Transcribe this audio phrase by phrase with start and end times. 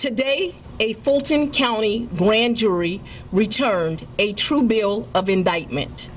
[0.00, 6.08] Today, a Fulton County grand jury returned a true bill of indictment,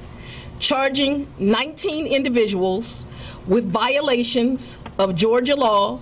[0.57, 3.05] charging 19 individuals
[3.45, 5.99] with violations of Georgia law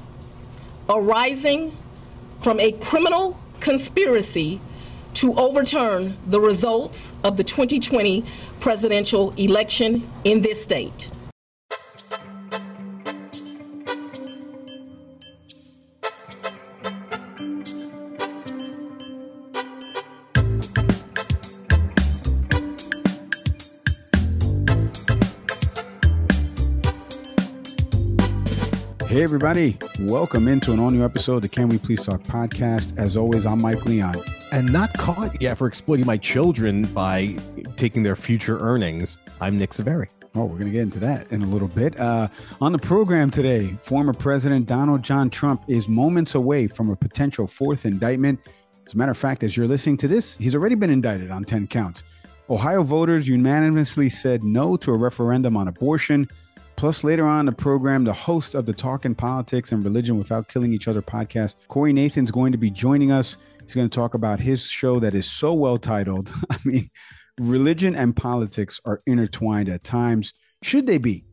[0.88, 1.76] arising
[2.38, 4.62] from a criminal conspiracy
[5.16, 8.24] to overturn the results of the 2020
[8.60, 11.10] presidential election in this state.
[29.12, 29.78] Hey, everybody.
[30.00, 32.98] Welcome into an all new episode of the Can We Please Talk podcast.
[32.98, 34.16] As always, I'm Mike Leon.
[34.54, 37.36] And not caught yet for exploiting my children by
[37.76, 39.18] taking their future earnings.
[39.42, 40.08] I'm Nick Saveri.
[40.34, 42.00] Oh, we're going to get into that in a little bit.
[42.00, 42.30] Uh,
[42.62, 47.48] on the program today, former President Donald John Trump is moments away from a potential
[47.48, 48.40] fourth indictment.
[48.88, 51.44] As a matter of fact, as you're listening to this, he's already been indicted on
[51.44, 52.04] 10 counts.
[52.50, 56.30] Ohio voters unanimously said no to a referendum on abortion.
[56.82, 60.74] Plus, later on the program, the host of the Talking Politics and Religion Without Killing
[60.74, 63.38] Each Other podcast, Corey Nathan's going to be joining us.
[63.62, 66.34] He's going to talk about his show that is so well titled.
[66.50, 66.90] I mean,
[67.40, 70.34] religion and politics are intertwined at times.
[70.64, 71.24] Should they be?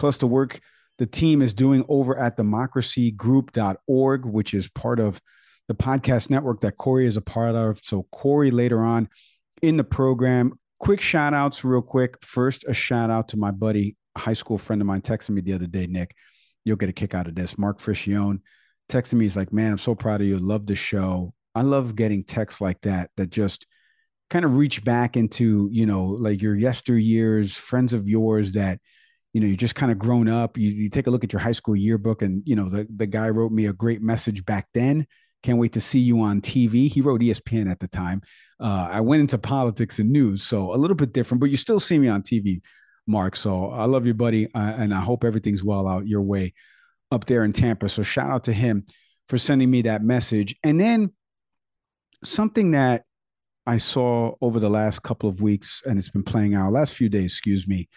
[0.00, 0.58] Plus, the work
[0.98, 5.20] the team is doing over at democracygroup.org, which is part of
[5.68, 7.78] the podcast network that Corey is a part of.
[7.84, 9.08] So, Corey later on
[9.62, 10.58] in the program.
[10.80, 12.16] Quick shout outs, real quick.
[12.22, 15.52] First, a shout out to my buddy high school friend of mine texted me the
[15.52, 16.14] other day, Nick,
[16.64, 17.58] you'll get a kick out of this.
[17.58, 18.40] Mark Friccione
[18.88, 19.24] texted me.
[19.24, 20.38] He's like, man, I'm so proud of you.
[20.38, 21.32] Love the show.
[21.54, 23.66] I love getting texts like that, that just
[24.28, 28.80] kind of reach back into, you know, like your yesteryears, friends of yours that,
[29.32, 30.58] you know, you just kind of grown up.
[30.58, 33.06] You, you take a look at your high school yearbook and, you know, the, the
[33.06, 35.06] guy wrote me a great message back then.
[35.42, 36.90] Can't wait to see you on TV.
[36.90, 38.20] He wrote ESPN at the time.
[38.58, 41.78] Uh, I went into politics and news, so a little bit different, but you still
[41.78, 42.60] see me on TV.
[43.06, 43.36] Mark.
[43.36, 46.54] So I love you, buddy, uh, and I hope everything's well out your way
[47.10, 47.88] up there in Tampa.
[47.88, 48.84] So shout out to him
[49.28, 50.56] for sending me that message.
[50.62, 51.12] And then
[52.24, 53.04] something that
[53.66, 57.08] I saw over the last couple of weeks, and it's been playing out last few
[57.08, 57.88] days, excuse me,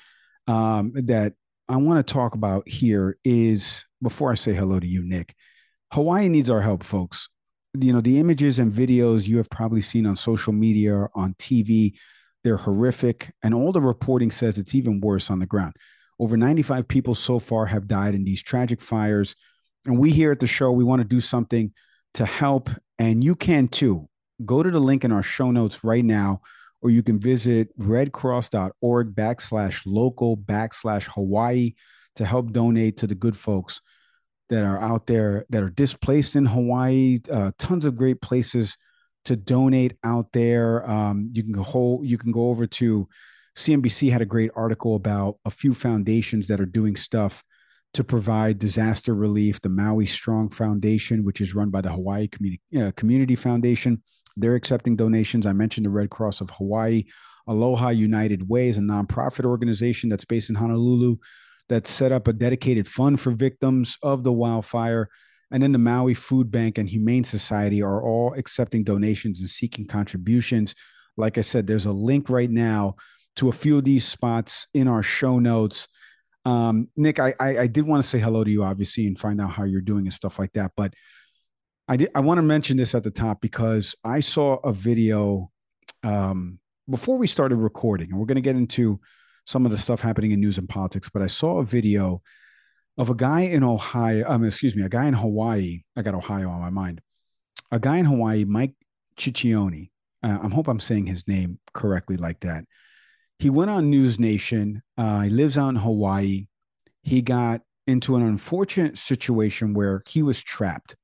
[0.48, 1.34] um, that
[1.68, 5.36] I want to talk about here is before I say hello to you, Nick.
[5.94, 7.30] Hawaii needs our help, folks.
[7.80, 11.94] You know, the images and videos you have probably seen on social media, on TV,
[12.44, 13.34] they're horrific.
[13.44, 15.76] And all the reporting says it's even worse on the ground.
[16.20, 19.36] Over 95 people so far have died in these tragic fires.
[19.86, 21.72] And we here at the show, we want to do something
[22.16, 22.70] to help.
[22.98, 24.08] And you can too.
[24.46, 26.42] Go to the link in our show notes right now,
[26.82, 31.74] or you can visit redcross.org backslash local backslash Hawaii
[32.16, 33.82] to help donate to the good folks
[34.50, 37.20] that are out there that are displaced in Hawaii.
[37.32, 38.78] Uh, tons of great places
[39.26, 40.90] to donate out there.
[40.90, 43.08] Um, you can go whole, you can go over to
[43.60, 47.44] CNBC had a great article about a few foundations that are doing stuff
[47.94, 49.60] to provide disaster relief.
[49.62, 54.02] The Maui Strong Foundation, which is run by the Hawaii Community, uh, Community Foundation,
[54.38, 55.46] they're accepting donations.
[55.46, 57.04] I mentioned the Red Cross of Hawaii.
[57.48, 61.18] Aloha United Way is a nonprofit organization that's based in Honolulu
[61.68, 65.10] that set up a dedicated fund for victims of the wildfire.
[65.52, 69.88] And then the Maui Food Bank and Humane Society are all accepting donations and seeking
[69.88, 70.76] contributions.
[71.18, 72.96] Like I said, there's a link right now
[73.38, 75.88] to a few of these spots in our show notes.
[76.46, 79.42] Um, Nick, I, I, I did want to say hello to you, obviously, and find
[79.42, 80.72] out how you're doing and stuff like that.
[80.76, 80.94] But
[81.88, 85.52] I did I want to mention this at the top because I saw a video
[86.04, 86.60] um,
[86.90, 89.00] before we started recording, and we're going to get into
[89.46, 91.10] some of the stuff happening in news and politics.
[91.10, 92.22] But I saw a video
[93.00, 94.26] of a guy in Ohio.
[94.28, 95.80] Um, excuse me, a guy in Hawaii.
[95.96, 97.02] I got Ohio on my mind.
[97.72, 98.74] A guy in Hawaii, Mike
[99.18, 99.90] Ciccione.
[100.22, 102.66] Uh, I hope I'm saying his name correctly, like that
[103.40, 104.84] he went on News Nation.
[104.98, 106.48] Uh, he lives out in Hawaii.
[107.02, 110.96] He got into an unfortunate situation where he was trapped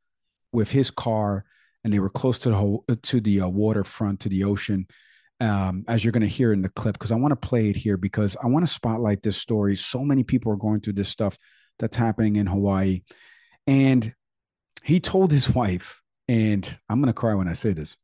[0.51, 1.45] with his car,
[1.83, 4.85] and they were close to the to the uh, waterfront, to the ocean.
[5.41, 7.75] Um, as you're going to hear in the clip, because I want to play it
[7.75, 9.75] here because I want to spotlight this story.
[9.75, 11.37] So many people are going through this stuff
[11.79, 13.01] that's happening in Hawaii,
[13.67, 14.13] and
[14.83, 17.97] he told his wife, and I'm going to cry when I say this.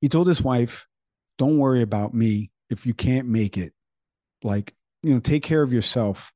[0.00, 0.86] He told his wife,
[1.38, 2.50] "Don't worry about me.
[2.70, 3.72] If you can't make it
[4.42, 6.32] like you know take care of yourself.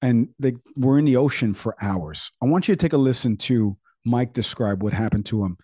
[0.00, 2.32] And they we're in the ocean for hours.
[2.42, 5.56] I want you to take a listen to mike describe what happened to him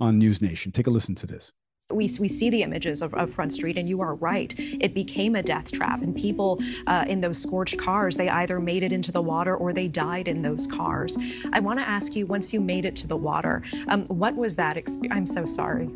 [0.00, 0.72] on news nation.
[0.72, 1.52] Take a listen to this
[1.94, 4.54] we, we see the images of, of, Front Street, and you are right.
[4.58, 8.82] It became a death trap, and people uh, in those scorched cars, they either made
[8.82, 11.16] it into the water or they died in those cars.
[11.52, 14.56] I want to ask you, once you made it to the water, um, what was
[14.56, 15.16] that experience?
[15.16, 15.86] I'm so sorry.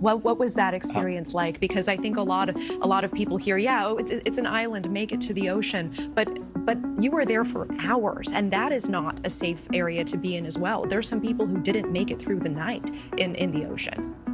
[0.00, 1.58] What what was that experience like?
[1.58, 4.38] Because I think a lot of a lot of people hear, yeah, oh, it's it's
[4.38, 6.28] an island, make it to the ocean, but
[6.64, 10.36] but you were there for hours, and that is not a safe area to be
[10.36, 10.84] in as well.
[10.84, 14.27] There's some people who didn't make it through the night in in the ocean.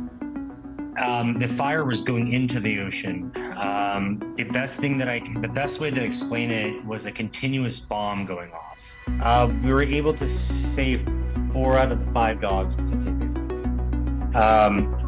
[0.96, 3.32] Um, the fire was going into the ocean.
[3.56, 7.78] Um, the best thing that I, the best way to explain it was a continuous
[7.78, 8.98] bomb going off.
[9.20, 11.08] Uh, we were able to save
[11.50, 12.76] four out of the five dogs.
[14.36, 15.00] Um,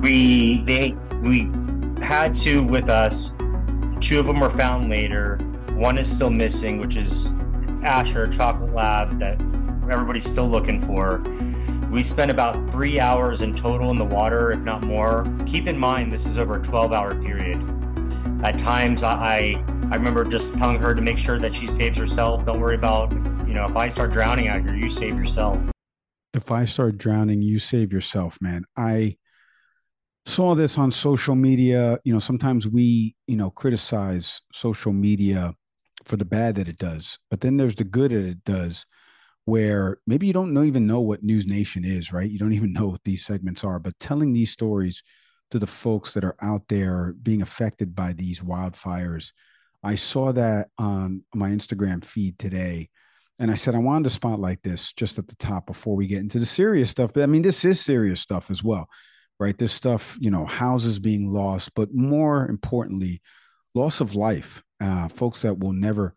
[0.00, 1.50] we they we
[2.04, 3.34] had two with us.
[4.00, 5.36] Two of them were found later.
[5.72, 7.32] One is still missing, which is
[7.82, 9.40] Asher Chocolate Lab that
[9.90, 11.22] everybody's still looking for.
[11.90, 15.26] We spent about three hours in total in the water, if not more.
[15.46, 17.56] Keep in mind, this is over a 12 hour period.
[18.44, 22.44] At times, I, I remember just telling her to make sure that she saves herself.
[22.44, 25.58] Don't worry about, you know, if I start drowning out here, you save yourself
[26.34, 28.64] if I start drowning, you save yourself, man.
[28.76, 29.16] I
[30.26, 31.98] saw this on social media.
[32.04, 35.54] You know, sometimes we, you know, criticize social media
[36.04, 38.86] for the bad that it does, but then there's the good that it does,
[39.48, 42.30] where maybe you don't know, even know what News Nation is, right?
[42.30, 45.02] You don't even know what these segments are, but telling these stories
[45.50, 49.32] to the folks that are out there being affected by these wildfires.
[49.82, 52.90] I saw that on my Instagram feed today
[53.38, 56.18] and I said I wanted to spotlight this just at the top before we get
[56.18, 57.14] into the serious stuff.
[57.14, 58.86] But I mean, this is serious stuff as well,
[59.40, 59.56] right?
[59.56, 63.22] This stuff, you know, houses being lost, but more importantly,
[63.74, 64.62] loss of life.
[64.78, 66.14] Uh, folks that will never,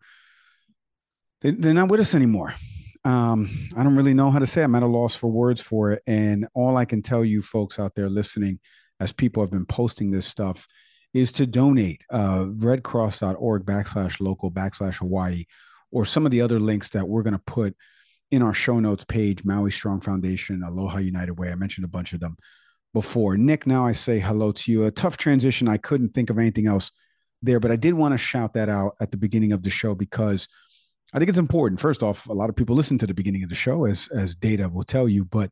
[1.40, 2.54] they, they're not with us anymore.
[3.04, 4.60] Um, I don't really know how to say.
[4.62, 4.64] It.
[4.64, 6.02] I'm at a loss for words for it.
[6.06, 8.60] And all I can tell you, folks out there listening,
[9.00, 10.66] as people have been posting this stuff,
[11.12, 12.04] is to donate.
[12.10, 15.44] Uh, redcross.org backslash local backslash Hawaii
[15.90, 17.76] or some of the other links that we're going to put
[18.30, 21.52] in our show notes page Maui Strong Foundation, Aloha United Way.
[21.52, 22.36] I mentioned a bunch of them
[22.94, 23.36] before.
[23.36, 24.86] Nick, now I say hello to you.
[24.86, 25.68] A tough transition.
[25.68, 26.90] I couldn't think of anything else
[27.42, 29.94] there, but I did want to shout that out at the beginning of the show
[29.94, 30.48] because
[31.12, 31.80] I think it's important.
[31.80, 34.34] First off, a lot of people listen to the beginning of the show, as as
[34.34, 35.50] data will tell you, but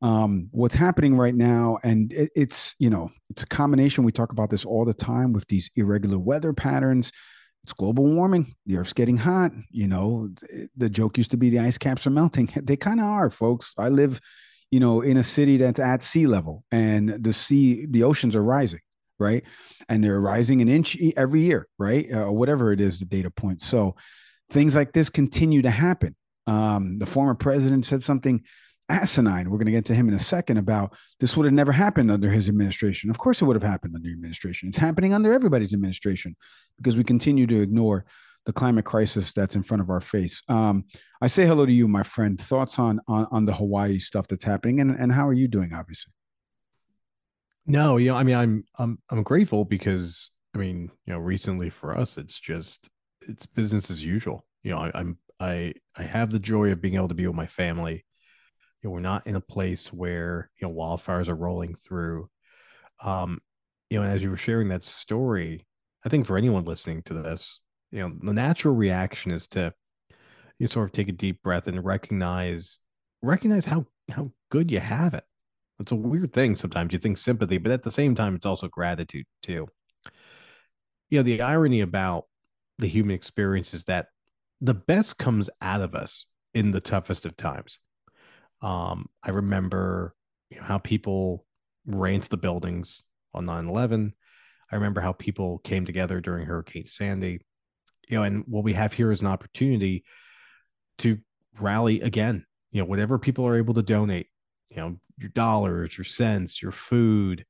[0.00, 4.04] um, what's happening right now, and it, it's you know it's a combination.
[4.04, 7.12] We talk about this all the time with these irregular weather patterns
[7.68, 8.54] it's global warming.
[8.64, 9.52] The Earth's getting hot.
[9.70, 10.30] You know,
[10.76, 12.48] the joke used to be the ice caps are melting.
[12.62, 13.74] They kind of are, folks.
[13.76, 14.20] I live,
[14.70, 18.42] you know, in a city that's at sea level, and the sea, the oceans are
[18.42, 18.80] rising,
[19.18, 19.44] right?
[19.90, 22.06] And they're rising an inch every year, right?
[22.10, 23.60] Uh, or whatever it is, the data point.
[23.60, 23.96] So
[24.50, 26.14] things like this continue to happen.
[26.46, 28.42] Um, the former president said something
[28.88, 29.50] asinine.
[29.50, 32.10] We're going to get to him in a second about this would have never happened
[32.10, 33.10] under his administration.
[33.10, 34.68] Of course, it would have happened under administration.
[34.68, 36.36] It's happening under everybody's administration
[36.76, 38.06] because we continue to ignore
[38.46, 40.42] the climate crisis that's in front of our face.
[40.48, 40.84] Um,
[41.20, 42.40] I say hello to you, my friend.
[42.40, 45.74] Thoughts on on, on the Hawaii stuff that's happening, and, and how are you doing?
[45.74, 46.14] Obviously.
[47.66, 51.68] No, you know, I mean, I'm I'm I'm grateful because I mean, you know, recently
[51.68, 52.88] for us, it's just
[53.28, 54.44] it's business as usual.
[54.62, 57.36] You know, I, I'm I I have the joy of being able to be with
[57.36, 58.04] my family.
[58.82, 62.28] You know, we're not in a place where you know wildfires are rolling through.
[63.02, 63.40] Um,
[63.90, 65.66] you know, as you were sharing that story,
[66.04, 69.72] I think for anyone listening to this, you know, the natural reaction is to
[70.58, 72.78] you sort of take a deep breath and recognize
[73.22, 75.24] recognize how how good you have it.
[75.80, 76.92] It's a weird thing sometimes.
[76.92, 79.68] You think sympathy, but at the same time, it's also gratitude too.
[81.10, 82.24] You know, the irony about
[82.78, 84.06] the human experience is that
[84.60, 87.78] the best comes out of us in the toughest of times.
[88.62, 90.14] Um, I remember
[90.50, 91.44] you know, how people
[91.86, 93.02] ran to the buildings
[93.34, 94.14] on 9 11.
[94.70, 97.40] I remember how people came together during Hurricane Sandy.
[98.08, 100.04] You know, and what we have here is an opportunity
[100.98, 101.18] to
[101.60, 102.44] rally again.
[102.72, 104.28] You know, whatever people are able to donate,
[104.70, 107.44] you know, your dollars, your cents, your food,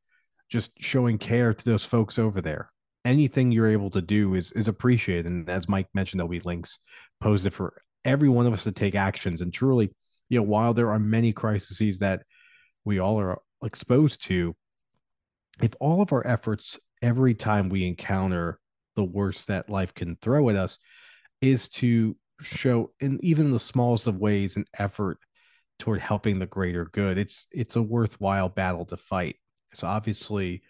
[0.48, 2.70] just showing care to those folks over there.
[3.04, 5.26] Anything you're able to do is is appreciated.
[5.26, 6.78] And as Mike mentioned, there'll be links
[7.20, 9.40] posted for every one of us to take actions.
[9.40, 9.90] And truly,
[10.28, 12.22] you know, while there are many crises that
[12.84, 14.54] we all are exposed to,
[15.62, 18.58] if all of our efforts every time we encounter
[18.96, 20.78] the worst that life can throw at us
[21.40, 25.18] is to show in even the smallest of ways an effort
[25.78, 29.36] toward helping the greater good it's it's a worthwhile battle to fight
[29.72, 30.62] so obviously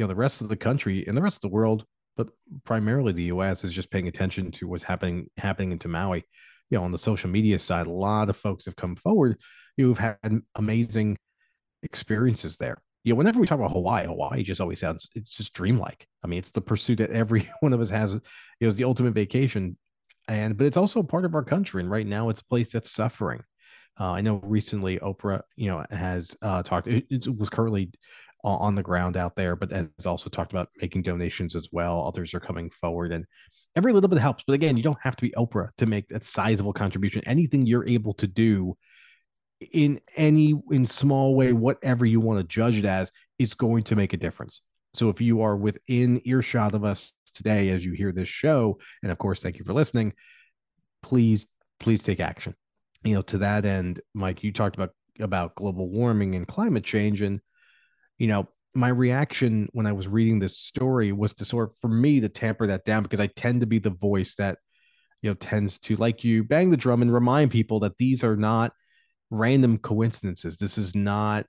[0.00, 1.84] you know the rest of the country and the rest of the world
[2.16, 2.30] but
[2.64, 6.24] primarily the us is just paying attention to what's happening happening into maui
[6.70, 9.38] you know on the social media side a lot of folks have come forward
[9.76, 10.16] who've had
[10.54, 11.18] amazing
[11.82, 15.54] experiences there you know, whenever we talk about Hawaii, Hawaii just always sounds it's just
[15.54, 16.06] dreamlike.
[16.22, 18.12] I mean, it's the pursuit that every one of us has.
[18.12, 19.78] It was the ultimate vacation,
[20.28, 21.80] and but it's also part of our country.
[21.80, 23.42] And right now, it's a place that's suffering.
[23.98, 26.88] Uh, I know recently Oprah, you know, has uh, talked.
[26.88, 27.90] It, it, was currently
[28.42, 32.06] on the ground out there, but has also talked about making donations as well.
[32.06, 33.24] Others are coming forward, and
[33.76, 34.44] every little bit helps.
[34.46, 37.22] But again, you don't have to be Oprah to make that sizable contribution.
[37.26, 38.76] Anything you're able to do
[39.72, 43.94] in any in small way whatever you want to judge it as is going to
[43.94, 44.62] make a difference
[44.94, 49.12] so if you are within earshot of us today as you hear this show and
[49.12, 50.12] of course thank you for listening
[51.02, 51.46] please
[51.78, 52.54] please take action
[53.04, 57.20] you know to that end mike you talked about about global warming and climate change
[57.20, 57.40] and
[58.20, 61.88] you know my reaction when i was reading this story was to sort of for
[61.88, 64.58] me to tamper that down because i tend to be the voice that
[65.22, 68.36] you know tends to like you bang the drum and remind people that these are
[68.36, 68.72] not
[69.30, 70.58] random coincidences.
[70.58, 71.46] This is not,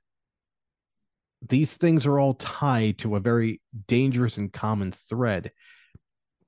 [1.49, 5.51] these things are all tied to a very dangerous and common thread.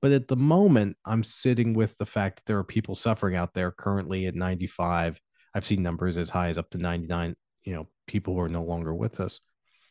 [0.00, 3.54] But at the moment, I'm sitting with the fact that there are people suffering out
[3.54, 5.18] there currently at 95.
[5.54, 8.62] I've seen numbers as high as up to 99, you know, people who are no
[8.62, 9.40] longer with us.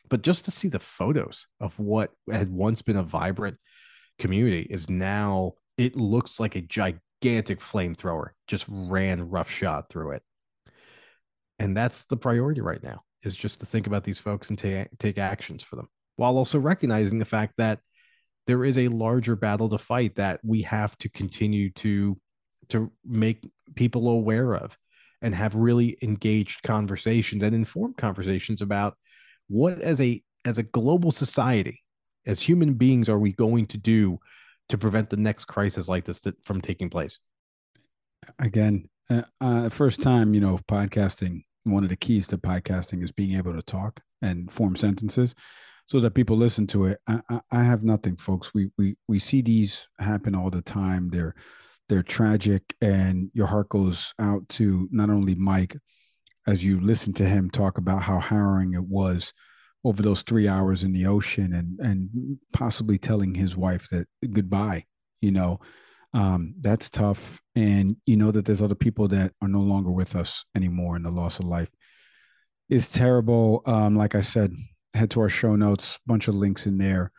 [0.08, 3.56] But just to see the photos of what had once been a vibrant
[4.18, 10.22] community is now, it looks like a gigantic flamethrower just ran roughshod through it.
[11.58, 14.88] And that's the priority right now is just to think about these folks and take
[14.98, 17.80] take actions for them while also recognizing the fact that
[18.46, 22.18] there is a larger battle to fight that we have to continue to
[22.68, 24.76] to make people aware of
[25.22, 28.96] and have really engaged conversations and informed conversations about
[29.48, 31.82] what as a as a global society
[32.26, 34.18] as human beings are we going to do
[34.68, 37.18] to prevent the next crisis like this to, from taking place
[38.38, 43.12] again uh, uh, first time, you know, podcasting, one of the keys to podcasting is
[43.12, 45.34] being able to talk and form sentences
[45.86, 46.98] so that people listen to it.
[47.06, 48.52] I, I, I have nothing, folks.
[48.54, 51.10] We, we, we see these happen all the time.
[51.10, 51.34] They're,
[51.88, 55.76] they're tragic and your heart goes out to not only Mike,
[56.46, 59.32] as you listen to him talk about how harrowing it was
[59.84, 64.84] over those three hours in the ocean and, and possibly telling his wife that goodbye,
[65.20, 65.60] you know,
[66.14, 67.40] um, that's tough.
[67.54, 71.04] And you know that there's other people that are no longer with us anymore, and
[71.04, 71.70] the loss of life
[72.68, 73.62] is terrible.
[73.66, 74.52] Um, like I said,
[74.94, 77.10] head to our show notes, bunch of links in there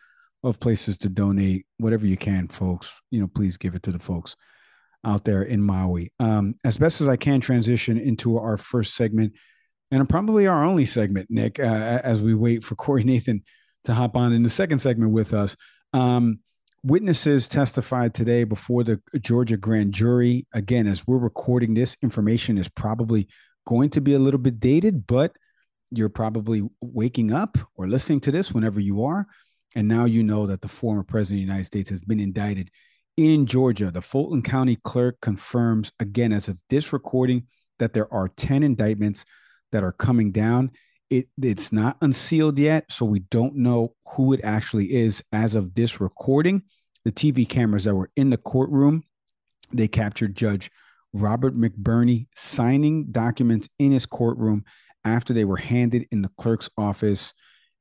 [0.44, 2.92] of places to donate, whatever you can, folks.
[3.12, 4.36] You know, please give it to the folks
[5.06, 6.12] out there in Maui.
[6.20, 9.34] Um, as best as I can, transition into our first segment,
[9.92, 11.64] and probably our only segment, Nick, uh,
[12.04, 13.44] as we wait for Corey Nathan
[13.86, 15.56] to hop on in the second segment with us.
[15.94, 16.40] Um,
[16.84, 20.46] Witnesses testified today before the Georgia grand jury.
[20.54, 23.28] Again, as we're recording this, information is probably
[23.66, 25.36] going to be a little bit dated, but
[25.90, 29.26] you're probably waking up or listening to this whenever you are.
[29.76, 32.70] And now you know that the former president of the United States has been indicted
[33.18, 33.92] in Georgia.
[33.92, 37.48] The Fulton County clerk confirms, again, as of this recording,
[37.80, 39.26] that there are 10 indictments
[39.72, 40.72] that are coming down.
[41.10, 45.76] It, it's not unsealed yet, so we don't know who it actually is as of
[45.76, 46.64] this recording.
[47.04, 49.04] The TV cameras that were in the courtroom
[49.74, 50.72] they captured Judge
[51.14, 54.64] Robert McBurney signing documents in his courtroom
[55.04, 57.34] after they were handed in the clerk's office.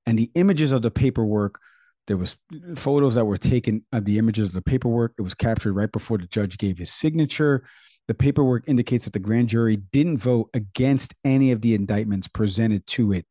[0.07, 1.59] And the images of the paperwork,
[2.07, 2.37] there was
[2.77, 5.15] photos that were taken of the images of the paperwork.
[5.19, 7.65] It was captured right before the judge gave his signature.
[8.09, 12.87] The paperwork indicates that the grand jury didn't vote against any of the indictments presented
[12.89, 13.27] to it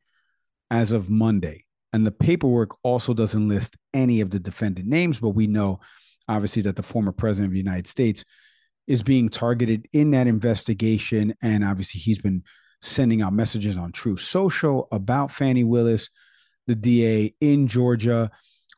[0.71, 1.65] as of Monday.
[1.93, 5.79] And the paperwork also doesn't list any of the defendant names, but we know
[6.27, 8.25] obviously that the former president of the United States
[8.87, 11.35] is being targeted in that investigation.
[11.43, 12.43] And obviously, he's been
[12.81, 16.09] sending out messages on Truth Social about Fani Willis,
[16.65, 18.31] the DA in Georgia.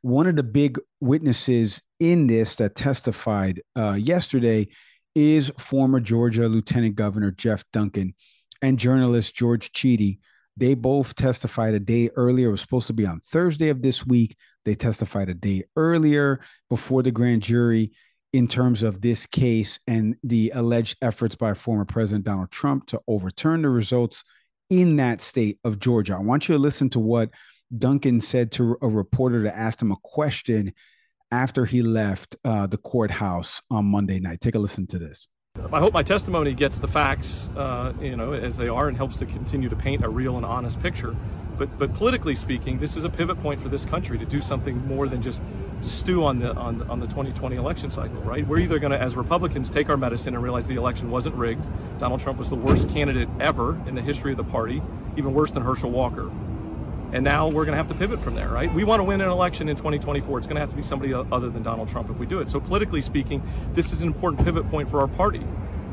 [0.05, 4.67] One of the big witnesses in this that testified uh, yesterday
[5.15, 8.13] is former Georgia Lieutenant Governor Jeff Duncan
[8.61, 10.19] and journalist George Chidi.
[10.57, 12.49] They both testified a day earlier.
[12.49, 14.37] It was supposed to be on Thursday of this week.
[14.63, 17.91] They testified a day earlier before the grand jury
[18.31, 23.01] in terms of this case and the alleged efforts by former President Donald Trump to
[23.07, 24.23] overturn the results
[24.69, 26.13] in that state of Georgia.
[26.13, 27.31] I want you to listen to what
[27.77, 30.73] Duncan said to a reporter that asked him a question
[31.31, 34.41] after he left uh, the courthouse on Monday night.
[34.41, 35.27] Take a listen to this.
[35.71, 39.17] I hope my testimony gets the facts, uh, you know, as they are, and helps
[39.19, 41.15] to continue to paint a real and honest picture.
[41.57, 44.85] But but politically speaking, this is a pivot point for this country to do something
[44.87, 45.41] more than just
[45.81, 48.45] stew on the on on the 2020 election cycle, right?
[48.45, 51.63] We're either going to, as Republicans, take our medicine and realize the election wasn't rigged.
[51.99, 54.81] Donald Trump was the worst candidate ever in the history of the party,
[55.15, 56.29] even worse than Herschel Walker.
[57.15, 58.71] And now we're going to have to pivot from there, right?
[58.73, 60.37] We want to win an election in 2024.
[60.37, 62.49] It's going to have to be somebody other than Donald Trump if we do it.
[62.49, 63.41] So politically speaking,
[63.73, 65.41] this is an important pivot point for our party,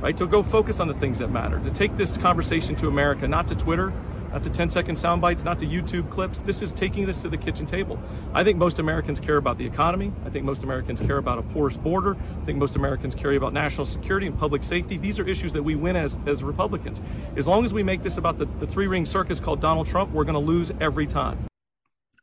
[0.00, 0.16] right?
[0.16, 1.60] To go focus on the things that matter.
[1.60, 3.92] To take this conversation to America, not to Twitter,
[4.32, 6.40] not to 10 second sound bites, not to YouTube clips.
[6.40, 8.00] This is taking this to the kitchen table.
[8.32, 10.12] I think most Americans care about the economy.
[10.24, 12.16] I think most Americans care about a porous border.
[12.40, 14.96] I think most Americans care about national security and public safety.
[14.96, 17.02] These are issues that we win as, as Republicans.
[17.36, 20.10] As long as we make this about the, the three ring circus called Donald Trump,
[20.12, 21.38] we're going to lose every time.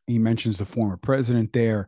[0.08, 1.88] He mentions the former president there.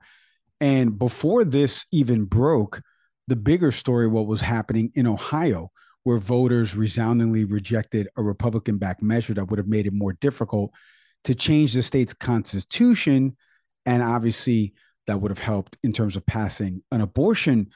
[0.60, 2.82] And before this even broke,
[3.28, 5.72] the bigger story, what was happening in Ohio,
[6.04, 10.72] where voters resoundingly rejected a Republican backed measure that would have made it more difficult
[11.24, 13.36] to change the state's constitution.
[13.86, 14.74] And obviously,
[15.08, 17.70] that would have helped in terms of passing an abortion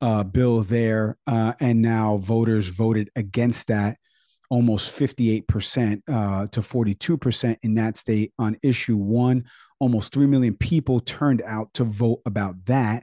[0.00, 1.16] uh, bill there.
[1.26, 3.96] Uh, and now voters voted against that
[4.52, 9.44] almost 58% uh, to 42% in that state on issue one.
[9.80, 13.02] Almost 3 million people turned out to vote about that.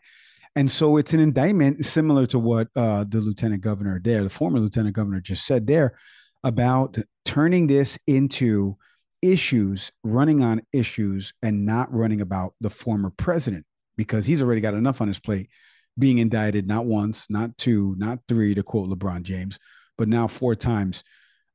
[0.59, 4.59] And so it's an indictment similar to what uh, the lieutenant governor there, the former
[4.59, 5.97] lieutenant governor, just said there
[6.43, 8.75] about turning this into
[9.21, 14.73] issues, running on issues, and not running about the former president because he's already got
[14.73, 15.49] enough on his plate
[15.97, 19.57] being indicted not once, not two, not three, to quote LeBron James,
[19.97, 21.05] but now four times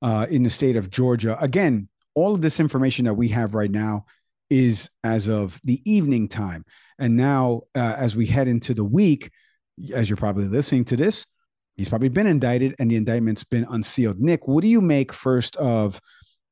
[0.00, 1.36] uh, in the state of Georgia.
[1.42, 4.06] Again, all of this information that we have right now
[4.50, 6.64] is as of the evening time.
[6.98, 9.30] And now, uh, as we head into the week,
[9.92, 11.26] as you're probably listening to this,
[11.76, 14.20] he's probably been indicted and the indictment's been unsealed.
[14.20, 16.00] Nick, what do you make first of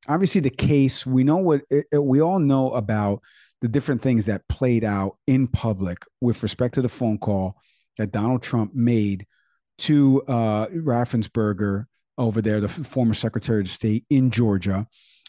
[0.08, 1.06] obviously the case?
[1.06, 3.22] We know what it, it, we all know about
[3.60, 7.56] the different things that played out in public with respect to the phone call
[7.98, 9.26] that Donald Trump made
[9.78, 11.86] to uh, Raffensperger
[12.18, 14.86] over there, the former Secretary of State in Georgia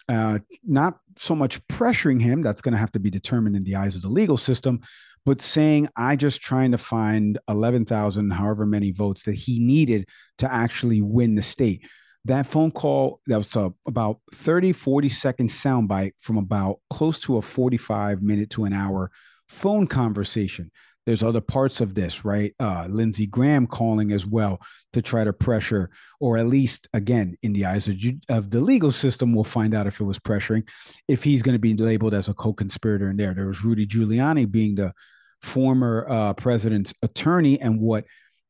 [0.10, 3.76] uh, not so much pressuring him, that's going to have to be determined in the
[3.76, 4.82] eyes of the legal system,
[5.26, 10.08] but saying, I just trying to find 11,000, however many votes that he needed
[10.40, 11.88] to actually win the state.
[12.26, 17.38] That phone call, that was a, about 30, 40 second soundbite from about close to
[17.38, 19.12] a 45 minute to an hour
[19.50, 20.72] phone conversation
[21.06, 22.54] there's other parts of this, right?
[22.60, 24.62] Uh, Lindsey Graham calling as well
[24.94, 25.90] to try to pressure,
[26.20, 27.98] or at least, again, in the eyes of,
[28.30, 30.68] of the legal system, we'll find out if it was pressuring,
[31.08, 33.34] if he's going to be labeled as a co conspirator in there.
[33.34, 34.94] There was Rudy Giuliani being the
[35.42, 38.06] former uh, president's attorney and what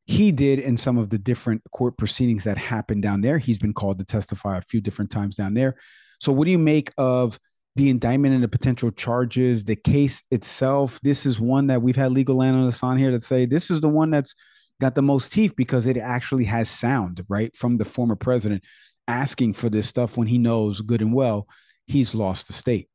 [0.06, 3.38] he did in some of the different court proceedings that happened down there.
[3.38, 5.76] He's been called to testify a few different times down there.
[6.20, 7.38] So, what do you make of?
[7.76, 11.00] The indictment and the potential charges, the case itself.
[11.02, 13.88] This is one that we've had legal analysts on here that say this is the
[13.88, 14.34] one that's
[14.80, 17.54] got the most teeth because it actually has sound, right?
[17.56, 18.62] From the former president
[19.08, 21.46] asking for this stuff when he knows good and well
[21.86, 22.88] he's lost the state.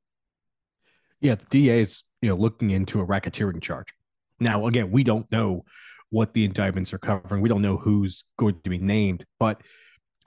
[1.21, 3.93] Yeah, the DA is, you know, looking into a racketeering charge.
[4.39, 5.65] Now, again, we don't know
[6.09, 7.41] what the indictments are covering.
[7.41, 9.61] We don't know who's going to be named, but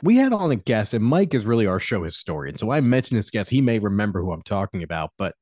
[0.03, 2.57] we had on a guest, and Mike is really our show historian.
[2.57, 3.49] So I mentioned this guest.
[3.49, 5.35] He may remember who I'm talking about, but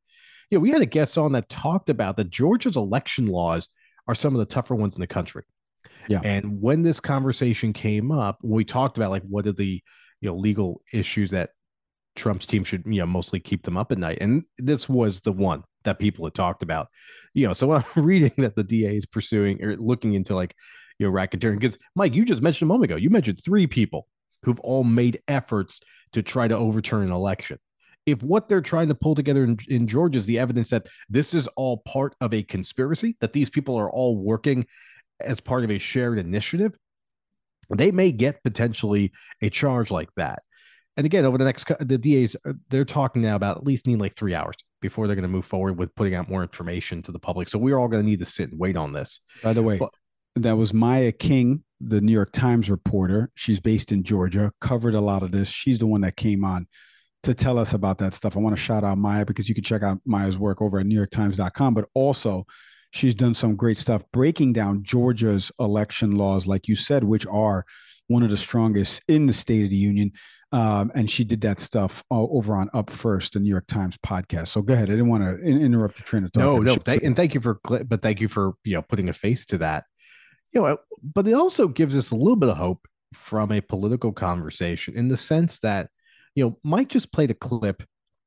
[0.51, 3.69] yeah, we had a guest on that talked about that Georgia's election laws
[4.07, 5.45] are some of the tougher ones in the country.
[6.09, 6.21] Yeah.
[6.25, 9.83] And when this conversation came up, we talked about like what are the
[10.21, 11.51] you know legal issues that
[12.17, 15.33] Trump's team should you know mostly keep them up at night, and this was the
[15.33, 16.89] one that people had talked about.
[17.33, 20.55] You know, so I'm reading that the DA is pursuing or looking into like
[20.99, 24.09] you know racketeering because Mike, you just mentioned a moment ago, you mentioned three people
[24.43, 25.81] who've all made efforts
[26.13, 27.59] to try to overturn an election.
[28.07, 31.35] If what they're trying to pull together in, in Georgia is the evidence that this
[31.35, 34.67] is all part of a conspiracy, that these people are all working
[35.21, 36.77] as part of a shared initiative,
[37.69, 40.43] they may get potentially a charge like that.
[40.97, 44.01] And again, over the next, the DAs, uh, they're talking now about at least need
[44.01, 47.13] like three hours before they're going to move forward with putting out more information to
[47.13, 47.49] the public.
[47.49, 49.21] So we're all going to need to sit and wait on this.
[49.43, 49.91] By the way, but,
[50.37, 53.31] that was Maya King, the New York Times reporter.
[53.35, 55.49] She's based in Georgia, covered a lot of this.
[55.49, 56.67] She's the one that came on
[57.23, 58.37] to tell us about that stuff.
[58.37, 60.87] I want to shout out Maya because you can check out Maya's work over at
[60.87, 62.47] NewYorkTimes.com, but also
[62.93, 67.65] she's done some great stuff breaking down Georgia's election laws, like you said, which are
[68.09, 70.13] one of the strongest in the State of the Union.
[70.53, 73.97] Um, and she did that stuff uh, over on Up First, the New York Times
[73.99, 74.49] podcast.
[74.49, 74.89] So go ahead.
[74.89, 76.41] I didn't want to in- interrupt your train of thought.
[76.41, 79.13] No, no, th- and thank you for, but thank you for you know putting a
[79.13, 79.85] face to that.
[80.53, 84.13] You know, but it also gives us a little bit of hope from a political
[84.13, 85.91] conversation in the sense that
[86.35, 87.83] you know Mike just played a clip,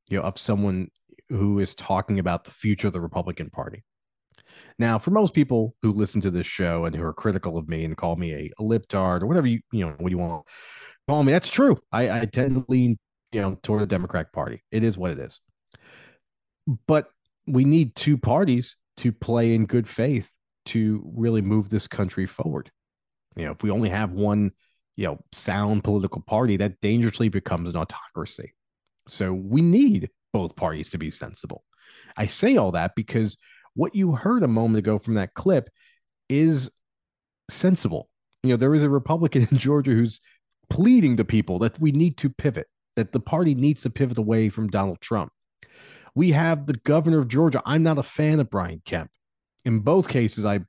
[0.09, 0.89] you know, of someone
[1.29, 3.83] who is talking about the future of the Republican Party.
[4.77, 7.85] Now, for most people who listen to this show and who are critical of me
[7.85, 10.45] and call me a, a libtard or whatever you you know what you want
[11.07, 11.77] call me, that's true.
[11.91, 12.97] I, I tend to lean
[13.31, 14.61] you know toward the Democratic Party.
[14.71, 15.39] It is what it is.
[16.87, 17.07] But
[17.45, 20.29] we need two parties to play in good faith
[20.65, 22.71] to really move this country forward.
[23.35, 24.51] You know, if we only have one,
[24.95, 28.53] you know, sound political party, that dangerously becomes an autocracy.
[29.07, 31.63] So we need both parties to be sensible.
[32.17, 33.37] I say all that because
[33.75, 35.69] what you heard a moment ago from that clip
[36.29, 36.69] is
[37.49, 38.09] sensible.
[38.43, 40.19] You know, there is a Republican in Georgia who's
[40.69, 44.49] pleading to people that we need to pivot, that the party needs to pivot away
[44.49, 45.31] from Donald Trump.
[46.15, 47.61] We have the governor of Georgia.
[47.65, 49.09] I'm not a fan of Brian Kemp.
[49.65, 50.61] In both cases, I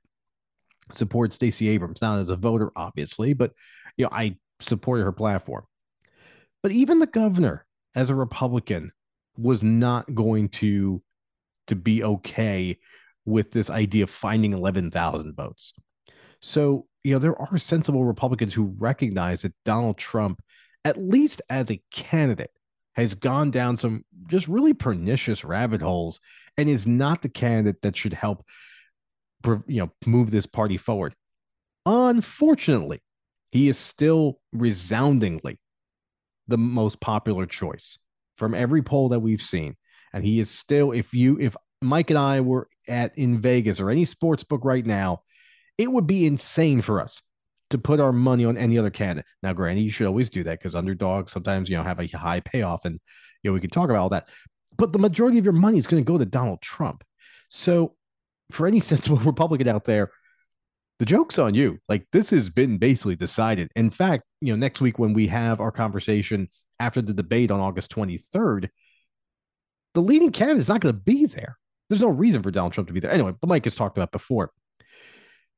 [0.91, 3.53] support Stacey Abrams, not as a voter, obviously, but
[3.97, 5.65] you know, I supported her platform.
[6.61, 8.91] But even the governor, as a Republican,
[9.37, 11.01] was not going to
[11.67, 12.77] to be okay
[13.25, 15.73] with this idea of finding 11,000 votes.
[16.41, 20.41] So, you know, there are sensible Republicans who recognize that Donald Trump,
[20.83, 22.51] at least as a candidate,
[22.95, 26.19] has gone down some just really pernicious rabbit holes
[26.57, 28.45] and is not the candidate that should help
[29.67, 31.15] you know move this party forward.
[31.85, 33.01] Unfortunately,
[33.51, 35.59] he is still resoundingly
[36.47, 37.97] the most popular choice
[38.37, 39.75] from every poll that we've seen
[40.15, 43.89] and he is still if you if Mike and I were at in Vegas or
[43.89, 45.21] any sports book right now,
[45.77, 47.21] it would be insane for us
[47.69, 49.25] to put our money on any other candidate.
[49.43, 52.39] Now, granted, you should always do that because underdogs sometimes you know have a high
[52.39, 52.97] payoff, and
[53.43, 54.29] you know we can talk about all that.
[54.77, 57.03] But the majority of your money is going to go to Donald Trump.
[57.49, 57.95] So,
[58.51, 60.11] for any sensible Republican out there,
[60.99, 61.77] the joke's on you.
[61.89, 63.69] Like this has been basically decided.
[63.75, 66.47] In fact, you know, next week when we have our conversation
[66.79, 68.69] after the debate on August 23rd,
[69.93, 71.57] the leading candidate is not going to be there.
[71.89, 73.11] There's no reason for Donald Trump to be there.
[73.11, 74.51] Anyway, the Mike has talked about before.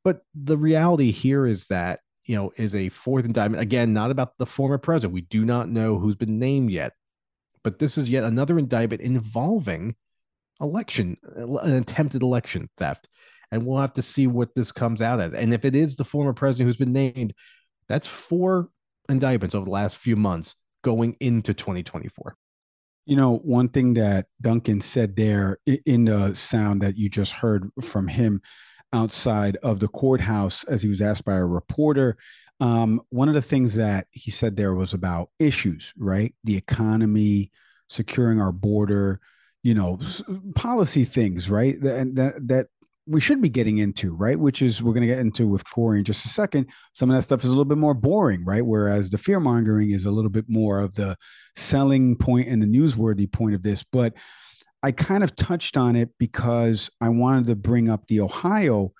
[0.03, 3.61] But the reality here is that, you know, is a fourth indictment.
[3.61, 5.13] Again, not about the former president.
[5.13, 6.93] We do not know who's been named yet.
[7.63, 9.95] But this is yet another indictment involving
[10.61, 13.07] election, an attempted election theft.
[13.51, 15.33] And we'll have to see what this comes out at.
[15.33, 17.33] And if it is the former president who's been named,
[17.87, 18.69] that's four
[19.07, 22.35] indictments over the last few months going into 2024.
[23.05, 27.69] You know, one thing that Duncan said there in the sound that you just heard
[27.81, 28.41] from him
[28.93, 32.17] outside of the courthouse as he was asked by a reporter.
[32.59, 36.33] Um, one of the things that he said there was about issues, right?
[36.43, 37.51] The economy,
[37.89, 39.21] securing our border,
[39.67, 39.99] you know,
[40.55, 41.77] policy things, right?
[41.79, 42.67] And that, that
[43.05, 44.39] we should be getting into, right?
[44.39, 46.67] Which is we're going to get into with Corey in just a second.
[46.93, 48.65] Some of that stuff is a little bit more boring, right?
[48.65, 51.17] Whereas the fear mongering is a little bit more of the
[51.57, 53.83] selling point and the newsworthy point of this.
[53.83, 54.13] But
[54.83, 58.93] I kind of touched on it because I wanted to bring up the Ohio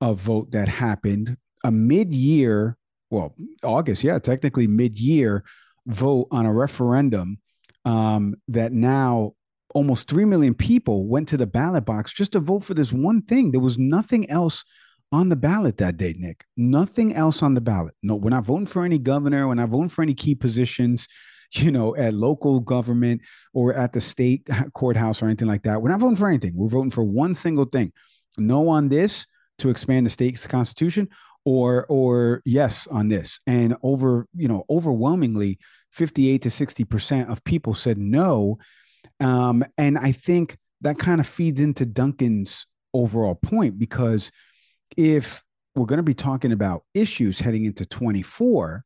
[0.00, 2.78] uh, vote that happened a mid-year,
[3.10, 5.44] well, August, yeah, technically mid-year
[5.86, 7.38] vote on a referendum
[7.84, 9.34] um, that now
[9.76, 13.22] almost 3 million people went to the ballot box just to vote for this one
[13.22, 13.50] thing.
[13.50, 14.64] There was nothing else
[15.12, 16.44] on the ballot that day, Nick.
[16.56, 17.94] Nothing else on the ballot.
[18.02, 19.46] No, we're not voting for any governor.
[19.46, 21.06] We're not voting for any key positions,
[21.52, 23.20] you know, at local government
[23.52, 25.80] or at the state courthouse or anything like that.
[25.80, 26.56] We're not voting for anything.
[26.56, 27.92] We're voting for one single thing
[28.38, 29.26] no on this
[29.58, 31.08] to expand the state's constitution
[31.44, 35.58] or or yes on this and over you know overwhelmingly
[35.92, 38.58] 58 to 60 percent of people said no
[39.20, 44.30] um, and i think that kind of feeds into duncan's overall point because
[44.96, 45.42] if
[45.74, 48.84] we're going to be talking about issues heading into 24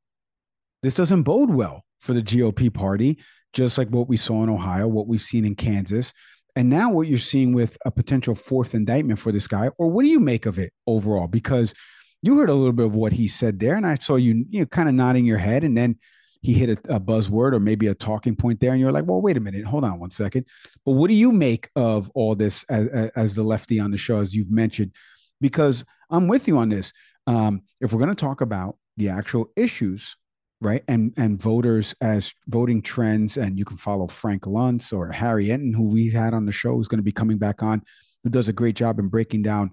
[0.83, 3.19] this doesn't bode well for the gop party
[3.53, 6.13] just like what we saw in ohio what we've seen in kansas.
[6.57, 10.03] And now what you're seeing with a potential fourth indictment for this guy or what
[10.03, 11.29] do you make of it overall?
[11.29, 11.75] Because
[12.23, 14.61] you heard a little bit of what he said there, and I saw you, you
[14.61, 15.97] know, kind of nodding your head, and then
[16.41, 19.21] he hit a, a, buzzword or maybe a talking point there, and you're like, well,
[19.21, 20.47] wait a minute, hold on one second.
[20.85, 24.19] But what do you make of all this as, as the lefty on the show,
[24.19, 24.95] as you've mentioned?
[25.41, 26.93] Because I'm with you on this.
[27.27, 30.17] Um, if we're going to talk about the actual issues,
[30.61, 35.47] right, and and voters as voting trends, and you can follow Frank Luntz or Harry
[35.47, 37.83] Enten, who we had on the show, who's going to be coming back on,
[38.25, 39.73] who does a great job in breaking down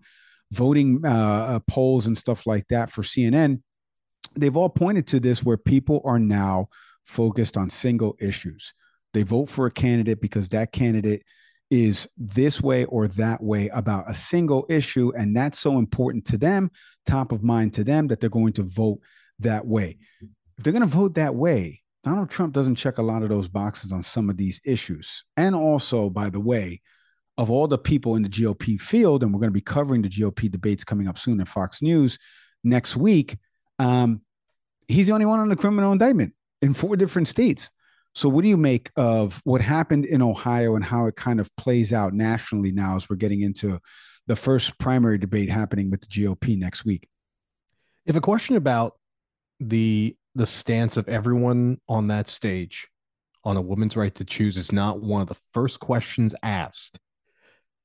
[0.51, 3.62] voting uh, uh, polls and stuff like that for CNN,
[4.38, 6.67] they've all pointed to this where people are now
[7.06, 8.73] focused on single issues.
[9.13, 11.23] They vote for a candidate because that candidate
[11.69, 15.12] is this way or that way about a single issue.
[15.17, 16.71] And that's so important to them,
[17.06, 19.00] top of mind to them, that they're going to vote
[19.39, 19.97] that way.
[20.58, 23.47] If they're going to vote that way, Donald Trump doesn't check a lot of those
[23.47, 25.23] boxes on some of these issues.
[25.36, 26.82] And also, by the way,
[27.38, 30.10] of all the people in the GOP field, and we're going to be covering the
[30.10, 32.17] GOP debates coming up soon at Fox News
[32.63, 33.38] next week.
[33.78, 34.21] Um,
[34.88, 37.71] he's the only one on the criminal indictment in four different states.
[38.15, 41.56] So, what do you make of what happened in Ohio and how it kind of
[41.56, 43.80] plays out nationally now as we're getting into
[44.26, 47.08] the first primary debate happening with the GOP next week?
[48.06, 48.93] If a question about
[49.60, 52.88] the the stance of everyone on that stage
[53.43, 57.00] on a woman's right to choose is not one of the first questions asked,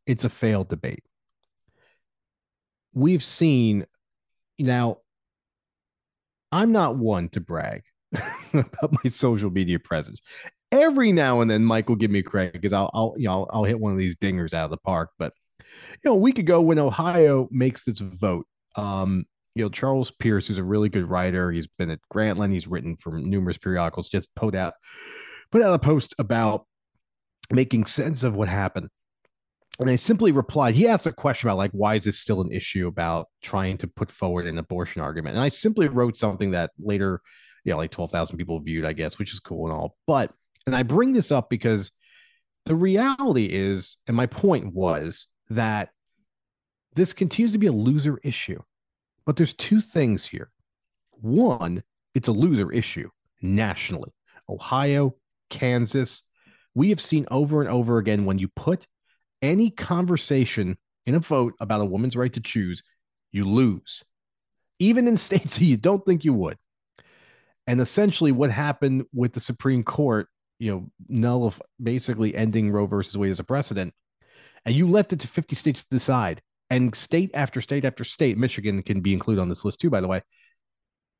[0.06, 1.04] it's a failed debate.
[2.94, 3.86] We've seen
[4.58, 4.98] now,
[6.52, 7.82] I'm not one to brag
[8.52, 10.20] about my social media presence.
[10.70, 13.64] Every now and then, Mike will give me credit because I'll, I'll, you know, I'll,
[13.64, 15.10] hit one of these dingers out of the park.
[15.18, 20.10] But you know, a week ago when Ohio makes this vote, um, you know, Charles
[20.10, 21.50] Pierce is a really good writer.
[21.50, 22.52] He's been at Grantland.
[22.52, 24.08] He's written for numerous periodicals.
[24.08, 24.74] Just put out
[25.50, 26.66] put out a post about
[27.50, 28.88] making sense of what happened
[29.82, 32.50] and I simply replied, he asked a question about like, why is this still an
[32.50, 35.36] issue about trying to put forward an abortion argument?
[35.36, 37.20] And I simply wrote something that later,
[37.64, 39.96] you know, like 12,000 people viewed, I guess, which is cool and all.
[40.06, 40.32] But,
[40.66, 41.90] and I bring this up because
[42.66, 45.90] the reality is, and my point was that
[46.94, 48.62] this continues to be a loser issue.
[49.26, 50.50] But there's two things here.
[51.12, 51.82] One,
[52.14, 53.08] it's a loser issue
[53.40, 54.12] nationally.
[54.48, 55.14] Ohio,
[55.50, 56.22] Kansas,
[56.74, 58.86] we have seen over and over again when you put
[59.42, 62.82] any conversation in a vote about a woman's right to choose,
[63.32, 64.02] you lose,
[64.78, 66.56] even in states that you don't think you would.
[67.66, 70.28] And essentially, what happened with the Supreme Court,
[70.58, 73.92] you know, null basically ending Roe versus Wade as a precedent,
[74.64, 76.40] and you left it to 50 states to decide.
[76.70, 80.00] And state after state after state, Michigan can be included on this list too, by
[80.00, 80.22] the way,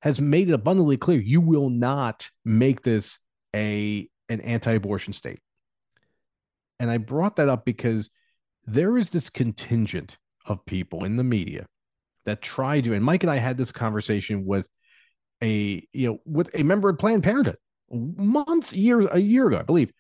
[0.01, 3.19] has made it abundantly clear you will not make this
[3.55, 5.41] a an anti-abortion state.
[6.83, 8.11] And I brought that up because
[8.67, 11.65] there is this contingent of people in the media
[12.25, 14.69] that try to, and Mike and I had this conversation with
[15.41, 17.57] a, you know, with a member of Planned Parenthood
[17.93, 19.93] months, years, a year ago, I believe,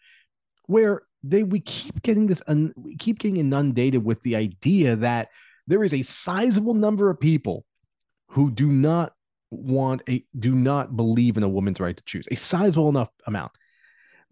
[0.67, 5.29] where they, we keep getting this, un, we keep getting inundated with the idea that
[5.69, 7.65] there is a sizable number of people
[8.27, 9.13] who do not
[9.53, 13.53] want a, do not believe in a woman's right to choose, a sizable enough amount.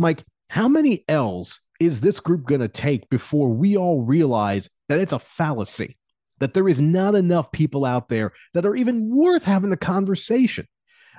[0.01, 5.01] Mike, how many L's is this group going to take before we all realize that
[5.01, 5.97] it's a fallacy,
[6.39, 10.67] that there is not enough people out there that are even worth having the conversation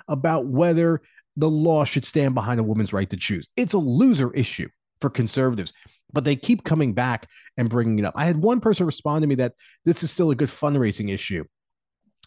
[0.08, 1.02] about whether
[1.36, 3.50] the law should stand behind a woman's right to choose?
[3.58, 4.70] It's a loser issue
[5.00, 5.74] for conservatives,
[6.14, 8.14] but they keep coming back and bringing it up.
[8.16, 11.44] I had one person respond to me that this is still a good fundraising issue.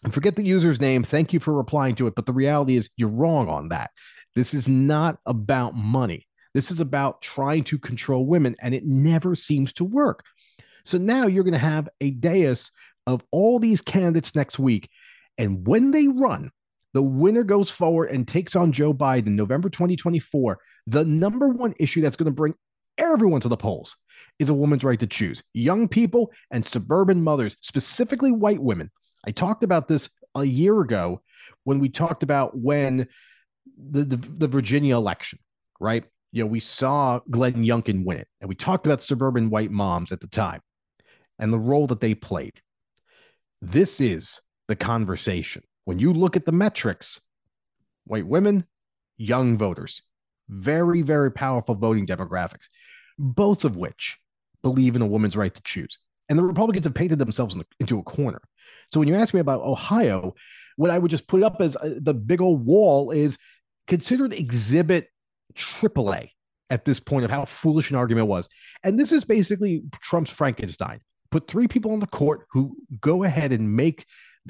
[0.03, 1.03] And forget the user's name.
[1.03, 2.15] Thank you for replying to it.
[2.15, 3.91] But the reality is, you're wrong on that.
[4.35, 6.27] This is not about money.
[6.55, 10.23] This is about trying to control women, and it never seems to work.
[10.85, 12.71] So now you're going to have a dais
[13.05, 14.89] of all these candidates next week.
[15.37, 16.51] And when they run,
[16.93, 20.57] the winner goes forward and takes on Joe Biden November 2024.
[20.87, 22.55] The number one issue that's going to bring
[22.97, 23.97] everyone to the polls
[24.39, 25.43] is a woman's right to choose.
[25.53, 28.89] Young people and suburban mothers, specifically white women.
[29.27, 31.21] I talked about this a year ago
[31.65, 33.09] when we talked about when
[33.77, 35.39] the, the, the Virginia election,
[35.81, 36.05] right?
[36.35, 40.11] You know, we saw Glenn Youngkin win it, and we talked about suburban white moms
[40.11, 40.59] at the time
[41.39, 42.59] and the role that they played.
[43.61, 47.21] This is the conversation when you look at the metrics,
[48.03, 48.65] white women,
[49.15, 50.01] young voters,
[50.49, 52.65] very, very powerful voting demographics,
[53.17, 54.17] both of which
[54.61, 55.97] believe in a woman's right to choose.
[56.27, 58.41] And the Republicans have painted themselves in the, into a corner.
[58.91, 60.33] So when you ask me about Ohio,
[60.75, 63.37] what I would just put up as uh, the big old wall is
[63.87, 65.07] considered exhibit
[65.55, 66.29] AAA
[66.69, 68.49] at this point of how foolish an argument was.
[68.83, 70.99] And this is basically Trump's Frankenstein.
[71.31, 74.05] Put three people on the court who go ahead and make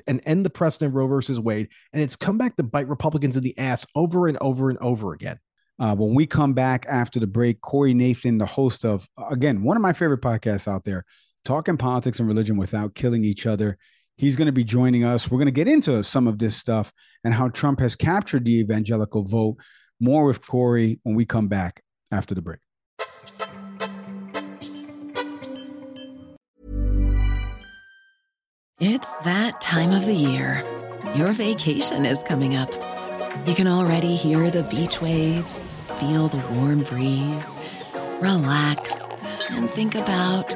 [0.07, 3.43] and end the precedent Roe versus Wade, and it's come back to bite Republicans in
[3.43, 5.39] the ass over and over and over again.
[5.79, 9.75] Uh, when we come back after the break, Corey Nathan, the host of, again, one
[9.75, 11.03] of my favorite podcasts out there,
[11.43, 13.77] Talking Politics and Religion Without Killing Each Other.
[14.17, 15.29] He's going to be joining us.
[15.29, 16.93] We're going to get into some of this stuff
[17.25, 19.57] and how Trump has captured the evangelical vote.
[19.99, 22.59] More with Corey when we come back after the break.
[28.77, 30.63] It's that time of the year.
[31.15, 32.71] Your vacation is coming up.
[33.47, 37.57] You can already hear the beach waves, feel the warm breeze,
[38.19, 39.01] relax,
[39.49, 40.55] and think about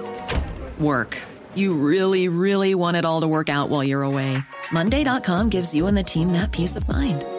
[0.79, 1.17] work.
[1.55, 4.37] You really, really want it all to work out while you're away.
[4.71, 7.23] Monday.com gives you and the team that peace of mind.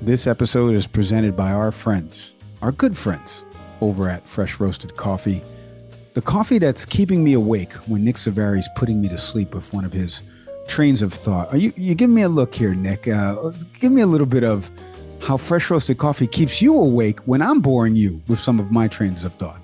[0.00, 3.42] This episode is presented by our friends, our good friends,
[3.80, 5.42] over at Fresh Roasted Coffee.
[6.14, 9.84] The coffee that's keeping me awake when Nick Savari's putting me to sleep with one
[9.84, 10.22] of his
[10.68, 11.52] trains of thought.
[11.52, 13.08] Are you you give me a look here, Nick?
[13.08, 14.70] Uh, give me a little bit of
[15.20, 18.86] how Fresh Roasted Coffee keeps you awake when I'm boring you with some of my
[18.86, 19.60] trains of thought.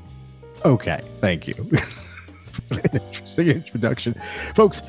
[0.64, 1.54] Okay, thank you.
[2.92, 4.14] interesting introduction.
[4.56, 4.82] Folks,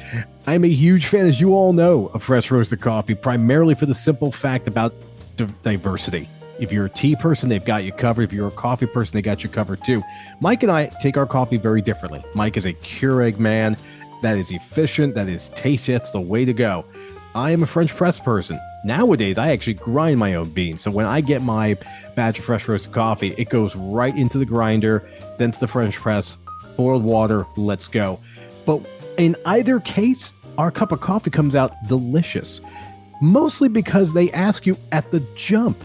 [0.47, 3.93] I'm a huge fan, as you all know, of fresh roasted coffee, primarily for the
[3.93, 4.93] simple fact about
[5.63, 6.29] diversity.
[6.59, 8.23] If you're a tea person, they've got you covered.
[8.23, 10.01] If you're a coffee person, they got you covered too.
[10.39, 12.23] Mike and I take our coffee very differently.
[12.33, 13.75] Mike is a Keurig man
[14.21, 15.91] that is efficient, that is tasty.
[15.91, 16.85] That's the way to go.
[17.35, 18.57] I am a French press person.
[18.85, 20.81] Nowadays, I actually grind my own beans.
[20.81, 21.77] So when I get my
[22.15, 25.03] batch of fresh roasted coffee, it goes right into the grinder,
[25.37, 26.37] then to the French press,
[26.77, 28.19] boiled water, let's go.
[28.65, 28.79] But
[29.17, 32.61] in either case, our cup of coffee comes out delicious
[33.21, 35.83] mostly because they ask you at the jump,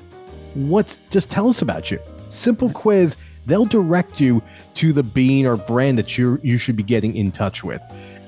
[0.55, 1.99] what's just tell us about you.
[2.31, 3.17] Simple quiz,
[3.47, 4.43] they'll direct you
[4.75, 7.81] to the bean or brand that you you should be getting in touch with.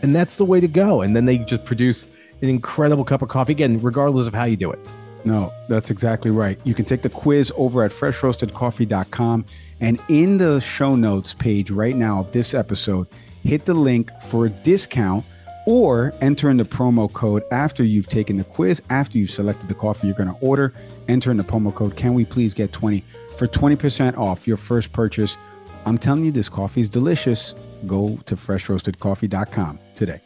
[0.02, 1.02] And that's the way to go.
[1.02, 2.04] And then they just produce
[2.42, 4.80] an incredible cup of coffee again, regardless of how you do it.
[5.24, 6.58] No, that's exactly right.
[6.64, 9.44] You can take the quiz over at freshroastedcoffee.com
[9.80, 13.06] and in the show notes page right now of this episode,
[13.44, 15.24] hit the link for a discount
[15.66, 19.74] or enter in the promo code after you've taken the quiz, after you've selected the
[19.74, 20.72] coffee you're going to order.
[21.08, 23.04] Enter in the promo code, can we please get 20
[23.36, 25.38] for 20% off your first purchase?
[25.84, 27.54] I'm telling you, this coffee is delicious.
[27.86, 30.20] Go to freshroastedcoffee.com today.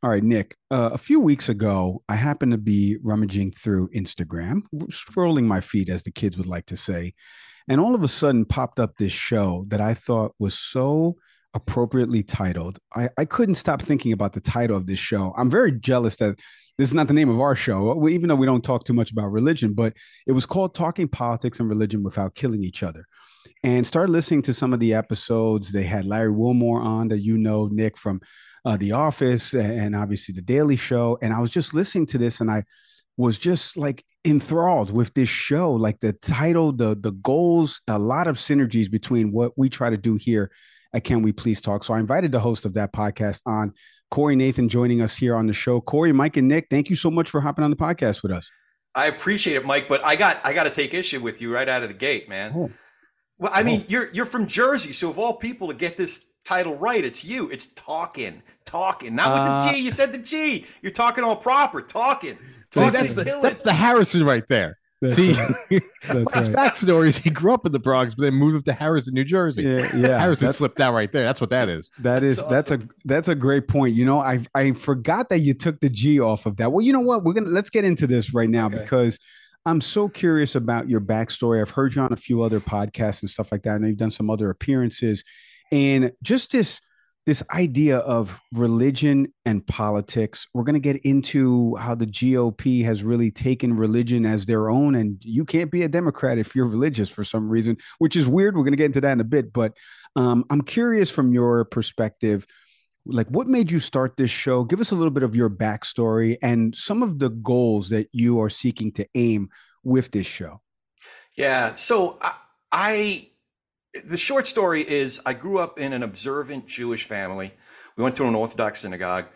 [0.00, 0.56] All right, Nick.
[0.70, 4.60] Uh, a few weeks ago, I happened to be rummaging through Instagram,
[4.92, 7.14] scrolling my feed, as the kids would like to say,
[7.68, 11.16] and all of a sudden popped up this show that I thought was so
[11.52, 12.78] appropriately titled.
[12.94, 15.34] I, I couldn't stop thinking about the title of this show.
[15.36, 16.38] I'm very jealous that
[16.76, 19.10] this is not the name of our show, even though we don't talk too much
[19.10, 19.94] about religion, but
[20.28, 23.04] it was called Talking Politics and Religion Without Killing Each Other.
[23.64, 25.72] And started listening to some of the episodes.
[25.72, 28.20] They had Larry Wilmore on that you know, Nick, from
[28.64, 31.18] uh, The Office and obviously The Daily Show.
[31.22, 32.64] And I was just listening to this and I
[33.18, 38.26] was just like enthralled with this show like the title the the goals a lot
[38.26, 40.50] of synergies between what we try to do here
[40.92, 43.72] at can we please talk so i invited the host of that podcast on
[44.10, 47.10] corey nathan joining us here on the show corey mike and nick thank you so
[47.10, 48.50] much for hopping on the podcast with us
[48.94, 51.68] i appreciate it mike but i got i got to take issue with you right
[51.68, 52.70] out of the gate man oh.
[53.38, 53.86] well i mean oh.
[53.88, 57.48] you're you're from jersey so of all people to get this title right it's you
[57.50, 61.36] it's talking talking not with uh, the g you said the g you're talking all
[61.36, 62.38] proper talking
[62.74, 64.78] See, that's the that's the Harrison right there.
[65.00, 65.54] That's See, right.
[66.08, 66.52] that's right.
[66.52, 69.62] backstory is he grew up in the Bronx, but then moved to Harrison, New Jersey.
[69.62, 70.18] Yeah, yeah.
[70.18, 71.22] Harrison slipped out right there.
[71.22, 71.90] That's what that is.
[72.00, 72.52] That is that's, awesome.
[72.52, 73.94] that's a that's a great point.
[73.94, 76.72] You know, I I forgot that you took the G off of that.
[76.72, 77.24] Well, you know what?
[77.24, 78.78] We're gonna let's get into this right now okay.
[78.78, 79.18] because
[79.64, 81.60] I'm so curious about your backstory.
[81.60, 83.76] I've heard you on a few other podcasts and stuff like that.
[83.76, 85.24] I know you've done some other appearances,
[85.70, 86.80] and just this
[87.28, 90.46] this idea of religion and politics.
[90.54, 94.94] We're going to get into how the GOP has really taken religion as their own.
[94.94, 98.56] And you can't be a Democrat if you're religious for some reason, which is weird.
[98.56, 99.52] We're going to get into that in a bit.
[99.52, 99.76] But
[100.16, 102.46] um, I'm curious from your perspective,
[103.04, 104.64] like what made you start this show?
[104.64, 108.40] Give us a little bit of your backstory and some of the goals that you
[108.40, 109.50] are seeking to aim
[109.84, 110.62] with this show.
[111.36, 111.74] Yeah.
[111.74, 112.36] So I,
[112.72, 113.28] I
[114.04, 117.52] the short story is I grew up in an observant Jewish family.
[117.96, 119.26] We went to an Orthodox synagogue,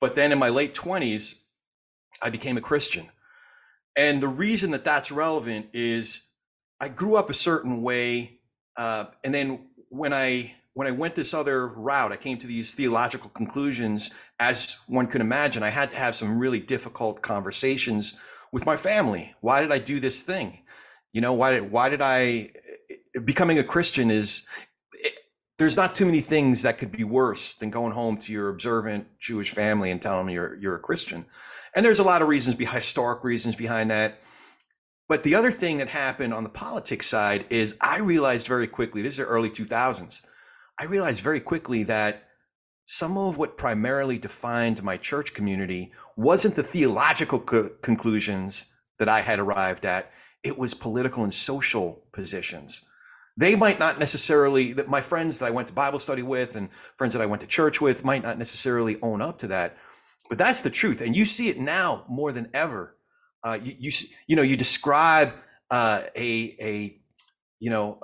[0.00, 1.38] but then in my late 20s,
[2.20, 3.08] I became a Christian.
[3.96, 6.26] And the reason that that's relevant is
[6.80, 8.40] I grew up a certain way,
[8.76, 12.74] uh, and then when I when I went this other route, I came to these
[12.74, 14.10] theological conclusions.
[14.40, 18.14] As one could imagine, I had to have some really difficult conversations
[18.52, 19.34] with my family.
[19.42, 20.60] Why did I do this thing?
[21.12, 22.52] You know, why did why did I
[23.24, 24.46] becoming a Christian is
[24.92, 25.12] it,
[25.58, 29.06] there's not too many things that could be worse than going home to your observant
[29.18, 31.26] Jewish family and telling them you're you're a Christian.
[31.74, 34.20] And there's a lot of reasons, behind historic reasons behind that.
[35.08, 39.02] But the other thing that happened on the politics side is I realized very quickly,
[39.02, 40.22] this is the early 2000s,
[40.78, 42.28] I realized very quickly that
[42.86, 49.20] some of what primarily defined my church community wasn't the theological co- conclusions that I
[49.20, 50.10] had arrived at,
[50.42, 52.84] it was political and social positions
[53.36, 56.68] they might not necessarily that my friends that I went to Bible study with and
[56.96, 59.76] friends that I went to church with might not necessarily own up to that,
[60.28, 62.96] but that's the truth, and you see it now more than ever.
[63.44, 63.90] Uh, you, you
[64.26, 65.34] you know you describe
[65.70, 67.00] uh, a a
[67.58, 67.98] you know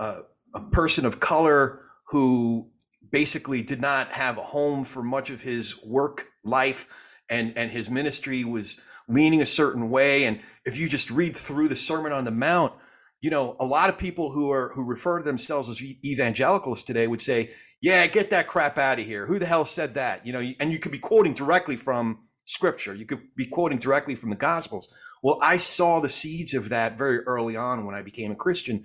[0.55, 2.71] a person of color who
[3.11, 6.89] basically did not have a home for much of his work life,
[7.29, 11.69] and and his ministry was leaning a certain way, and if you just read through
[11.69, 12.73] the Sermon on the Mount
[13.21, 17.07] you know, a lot of people who are who refer to themselves as evangelicals today
[17.07, 17.51] would say,
[17.81, 19.27] "Yeah, get that crap out of here.
[19.27, 22.95] Who the hell said that?" You know, and you could be quoting directly from scripture.
[22.95, 24.89] You could be quoting directly from the gospels.
[25.23, 28.85] Well, I saw the seeds of that very early on when I became a Christian.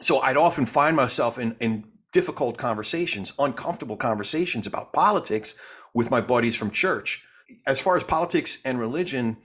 [0.00, 5.54] So I'd often find myself in in difficult conversations, uncomfortable conversations about politics
[5.94, 7.22] with my buddies from church.
[7.66, 9.36] As far as politics and religion,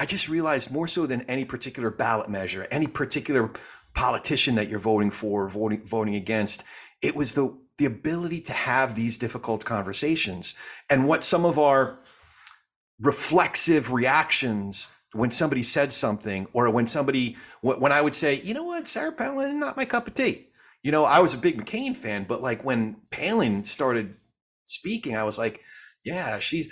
[0.00, 3.50] I just realized more so than any particular ballot measure, any particular
[3.92, 6.64] politician that you're voting for, voting voting against,
[7.02, 10.54] it was the the ability to have these difficult conversations
[10.88, 11.98] and what some of our
[12.98, 18.64] reflexive reactions when somebody said something or when somebody when I would say, you know
[18.64, 20.48] what, Sarah Palin, not my cup of tea.
[20.82, 24.16] You know, I was a big McCain fan, but like when Palin started
[24.64, 25.60] speaking, I was like,
[26.04, 26.70] yeah, she's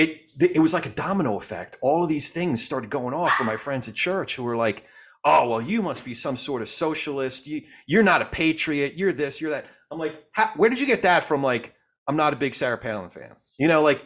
[0.00, 1.76] it it was like a domino effect.
[1.82, 4.84] All of these things started going off for my friends at church who were like,
[5.24, 7.46] "Oh, well, you must be some sort of socialist.
[7.46, 8.94] You you're not a patriot.
[8.94, 9.40] You're this.
[9.40, 10.16] You're that." I'm like,
[10.56, 11.74] "Where did you get that from?" Like,
[12.06, 13.36] I'm not a big Sarah Palin fan.
[13.58, 14.02] You know, like,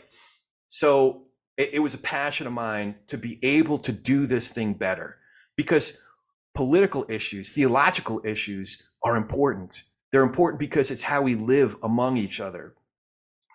[0.67, 1.27] so
[1.57, 5.19] it, it was a passion of mine to be able to do this thing better
[5.57, 5.99] because
[6.57, 9.85] political issues, theological issues are important.
[10.11, 12.75] They're important because it's how we live among each other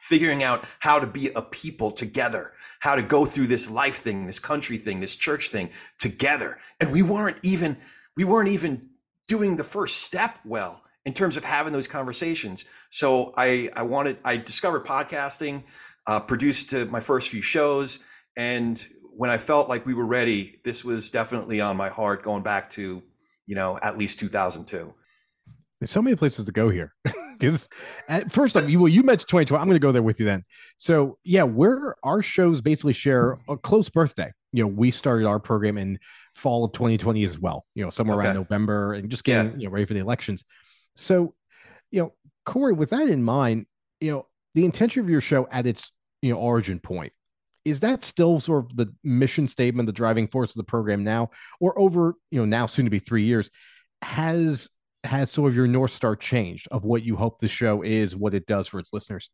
[0.02, 4.28] figuring out how to be a people together, how to go through this life thing,
[4.28, 6.58] this country thing, this church thing together.
[6.80, 7.78] And we weren't even
[8.16, 8.90] we weren't even
[9.28, 12.66] doing the first step well in terms of having those conversations.
[12.90, 15.64] So I I wanted I discovered podcasting,
[16.08, 18.00] uh, produced uh, my first few shows,
[18.36, 18.86] and
[19.16, 22.70] when I felt like we were ready, this was definitely on my heart going back
[22.72, 23.04] to
[23.46, 24.94] you know at least 2002.
[25.80, 26.94] There's so many places to go here.
[27.40, 27.70] Because
[28.32, 29.62] first off, you well, you mentioned 2020.
[29.62, 30.44] I'm going to go there with you then.
[30.76, 34.34] So yeah, we're our shows basically share a close birthday.
[34.52, 36.00] You know, we started our program in
[36.34, 37.66] fall of 2020 as well.
[37.76, 38.28] You know, somewhere okay.
[38.28, 39.58] around November, and just getting yeah.
[39.58, 40.44] you know ready for the elections.
[40.98, 41.34] So,
[41.92, 42.14] you know,
[42.46, 43.68] Corey, with that in mind,
[44.02, 47.14] you know, the intention of your show at its you know origin point
[47.64, 51.30] is that still sort of the mission statement, the driving force of the program now,
[51.62, 53.50] or over you know now soon to be three years?
[54.02, 54.70] Has
[55.04, 58.34] has sort of your north star changed of what you hope the show is, what
[58.34, 59.30] it does for its listeners?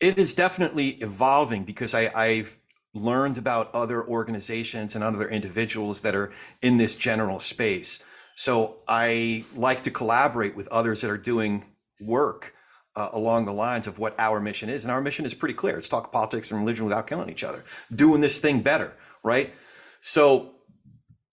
[0.00, 2.58] It is definitely evolving because I, I've
[2.94, 6.32] learned about other organizations and other individuals that are
[6.62, 8.02] in this general space.
[8.34, 11.64] So I like to collaborate with others that are doing
[12.00, 12.54] work
[12.94, 14.82] uh, along the lines of what our mission is.
[14.82, 17.64] And our mission is pretty clear it's talk politics and religion without killing each other,
[17.94, 19.52] doing this thing better, right?
[20.00, 20.52] So,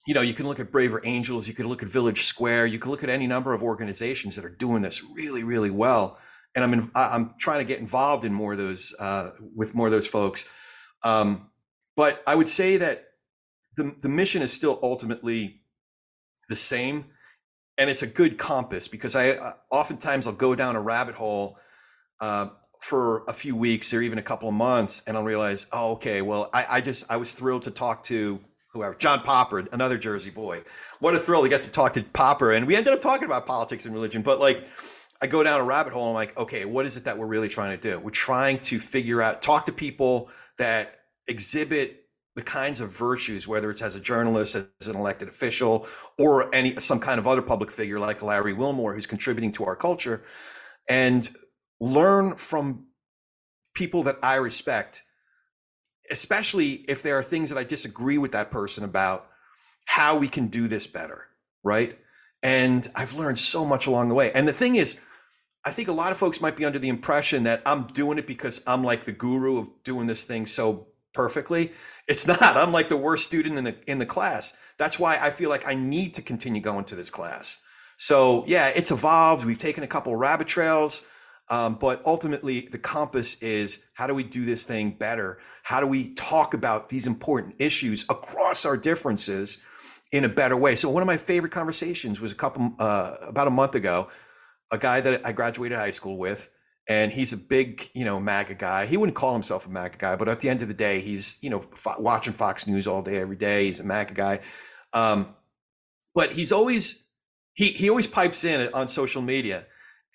[0.06, 2.80] you know, you can look at Braver Angels, you could look at Village Square, you
[2.80, 6.18] can look at any number of organizations that are doing this really, really well.
[6.56, 9.88] And I'm in, I'm trying to get involved in more of those uh, with more
[9.88, 10.48] of those folks.
[11.04, 11.50] Um,
[11.96, 13.06] but I would say that
[13.76, 15.62] the the mission is still ultimately
[16.50, 17.06] the same
[17.78, 21.58] and it's a good compass because I uh, oftentimes I'll go down a rabbit hole
[22.20, 22.50] uh,
[22.80, 26.22] for a few weeks or even a couple of months, and I'll realize, oh, okay,
[26.22, 28.40] well, I, I just I was thrilled to talk to
[28.74, 30.64] whoever John Popper, another Jersey boy.
[31.00, 33.46] What a thrill to get to talk to Popper, and we ended up talking about
[33.46, 34.24] politics and religion.
[34.24, 34.64] But like,
[35.22, 37.28] I go down a rabbit hole, and I'm like, okay, what is it that we're
[37.28, 38.00] really trying to do?
[38.00, 42.00] We're trying to figure out, talk to people that exhibit
[42.36, 46.80] the kinds of virtues, whether it's as a journalist, as an elected official, or any
[46.80, 50.24] some kind of other public figure like Larry Wilmore, who's contributing to our culture,
[50.90, 51.30] and
[51.80, 52.88] learn from
[53.76, 55.04] people that I respect,
[56.14, 59.28] especially if there are things that I disagree with that person about,
[59.86, 61.26] how we can do this better,
[61.64, 61.98] right?
[62.44, 64.32] And I've learned so much along the way.
[64.32, 65.02] And the thing is,
[65.66, 68.28] I think a lot of folks might be under the impression that I'm doing it
[68.28, 71.72] because I'm like the guru of doing this thing so perfectly.
[72.08, 72.42] It's not.
[72.42, 74.56] I'm like the worst student in the in the class.
[74.78, 77.64] That's why I feel like I need to continue going to this class.
[77.98, 79.46] So yeah, it's evolved.
[79.46, 81.06] We've taken a couple rabbit trails,
[81.50, 85.40] um, but ultimately the compass is how do we do this thing better?
[85.64, 89.62] How do we talk about these important issues across our differences
[90.12, 90.76] in a better way?
[90.76, 94.08] So one of my favorite conversations was a couple uh, about a month ago.
[94.72, 96.50] A guy that I graduated high school with
[96.88, 98.86] and he's a big, you know, MAGA guy.
[98.86, 101.38] He wouldn't call himself a MAGA guy, but at the end of the day, he's,
[101.42, 101.64] you know,
[101.98, 103.66] watching Fox News all day, every day.
[103.66, 104.40] He's a MAGA guy.
[104.92, 105.36] Um,
[106.14, 107.08] but he's always,
[107.54, 109.66] he, he always pipes in on social media.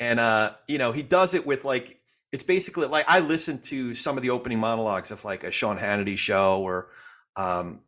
[0.01, 3.95] And, uh, you know, he does it with like, it's basically like I listen to
[3.95, 6.89] some of the opening monologues of like a Sean Hannity show or
[7.37, 7.81] um,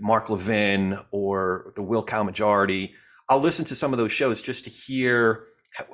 [0.00, 2.94] Mark Levin or the Will Cow Majority.
[3.28, 5.46] I'll listen to some of those shows just to hear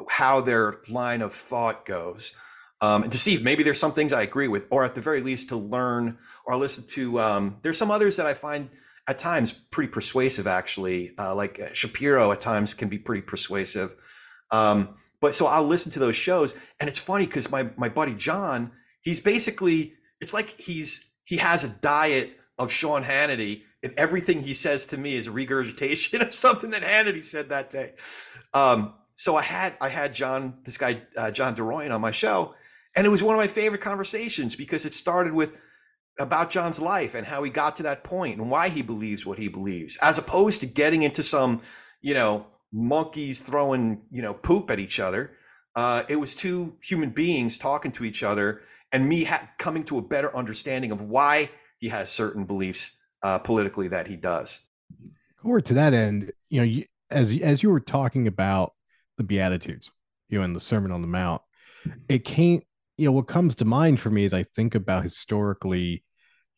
[0.09, 2.35] how their line of thought goes.
[2.81, 5.01] Um, and to see if maybe there's some things I agree with, or at the
[5.01, 7.21] very least to learn or listen to.
[7.21, 8.71] Um, there's some others that I find
[9.09, 11.13] at times pretty persuasive, actually.
[11.19, 13.97] Uh, like Shapiro at times can be pretty persuasive.
[14.51, 18.15] Um, but so I'll listen to those shows, and it's funny because my my buddy
[18.15, 24.43] John, he's basically it's like he's he has a diet of Sean Hannity, and everything
[24.43, 27.93] he says to me is a regurgitation of something that Hannity said that day.
[28.55, 32.55] Um, so I had I had John, this guy uh, John DeRoyan on my show,
[32.95, 35.59] and it was one of my favorite conversations because it started with
[36.19, 39.39] about John's life and how he got to that point and why he believes what
[39.39, 41.63] he believes, as opposed to getting into some,
[42.01, 45.33] you know, monkeys throwing you know poop at each other.
[45.75, 48.63] Uh, it was two human beings talking to each other,
[48.93, 53.39] and me ha- coming to a better understanding of why he has certain beliefs uh,
[53.39, 54.67] politically that he does.
[55.45, 58.73] Or to that end, you know, you, as as you were talking about
[59.17, 59.93] the Beatitudes,
[60.29, 61.43] you know, in the Sermon on the Mount.
[62.09, 62.65] It can't,
[62.97, 66.05] you know, what comes to mind for me is I think about historically,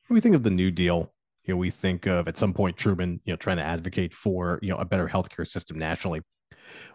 [0.09, 1.13] we think of the New Deal.
[1.45, 4.59] You know, we think of at some point Truman, you know, trying to advocate for,
[4.63, 6.21] you know, a better healthcare system nationally.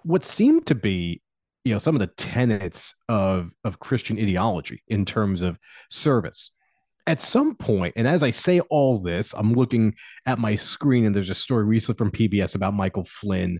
[0.03, 1.21] What seemed to be,
[1.63, 5.57] you know, some of the tenets of of Christian ideology in terms of
[5.89, 6.51] service.
[7.07, 9.93] At some point, and as I say all this, I'm looking
[10.25, 13.59] at my screen, and there's a story recently from PBS about Michael Flynn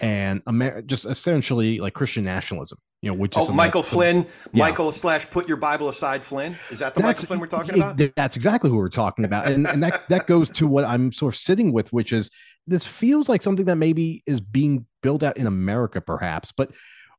[0.00, 2.78] and Amer- just essentially like Christian nationalism.
[3.04, 4.64] You know, which is oh, Michael Flynn, yeah.
[4.64, 6.56] Michael slash put your Bible aside Flynn.
[6.70, 8.00] Is that the that's, Michael Flynn we're talking about?
[8.16, 11.34] That's exactly who we're talking about, and and that that goes to what I'm sort
[11.34, 12.30] of sitting with, which is
[12.66, 16.72] this feels like something that maybe is being built out in America, perhaps, but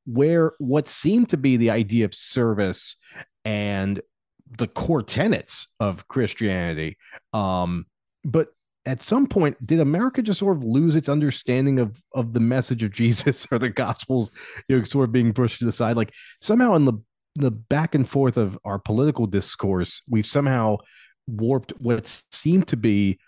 [0.08, 2.96] where what seemed to be the idea of service
[3.44, 4.02] and
[4.58, 6.98] the core tenets of Christianity,
[7.32, 7.86] um,
[8.24, 8.48] but
[8.86, 12.84] at some point did america just sort of lose its understanding of of the message
[12.84, 14.32] of jesus or the gospels
[14.68, 15.96] you know sort of being pushed to the side?
[15.96, 16.94] Like somehow in the
[17.36, 20.78] the back and forth of our political discourse we've somehow
[21.28, 23.20] warped what seemed to be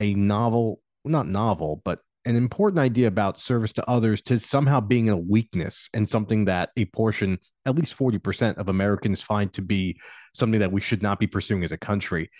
[0.00, 5.08] a novel not novel but an important idea about service to others to somehow being
[5.08, 9.98] a weakness and something that a portion at least 40% of americans find to be
[10.34, 12.30] something that we should not be pursuing as a country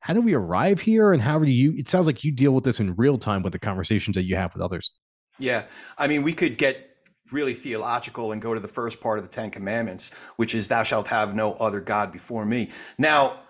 [0.00, 2.64] how do we arrive here and how do you it sounds like you deal with
[2.64, 4.92] this in real time with the conversations that you have with others.
[5.38, 5.64] Yeah.
[5.96, 6.84] I mean we could get
[7.30, 10.82] really theological and go to the first part of the ten commandments which is thou
[10.82, 12.70] shalt have no other god before me.
[12.96, 13.40] Now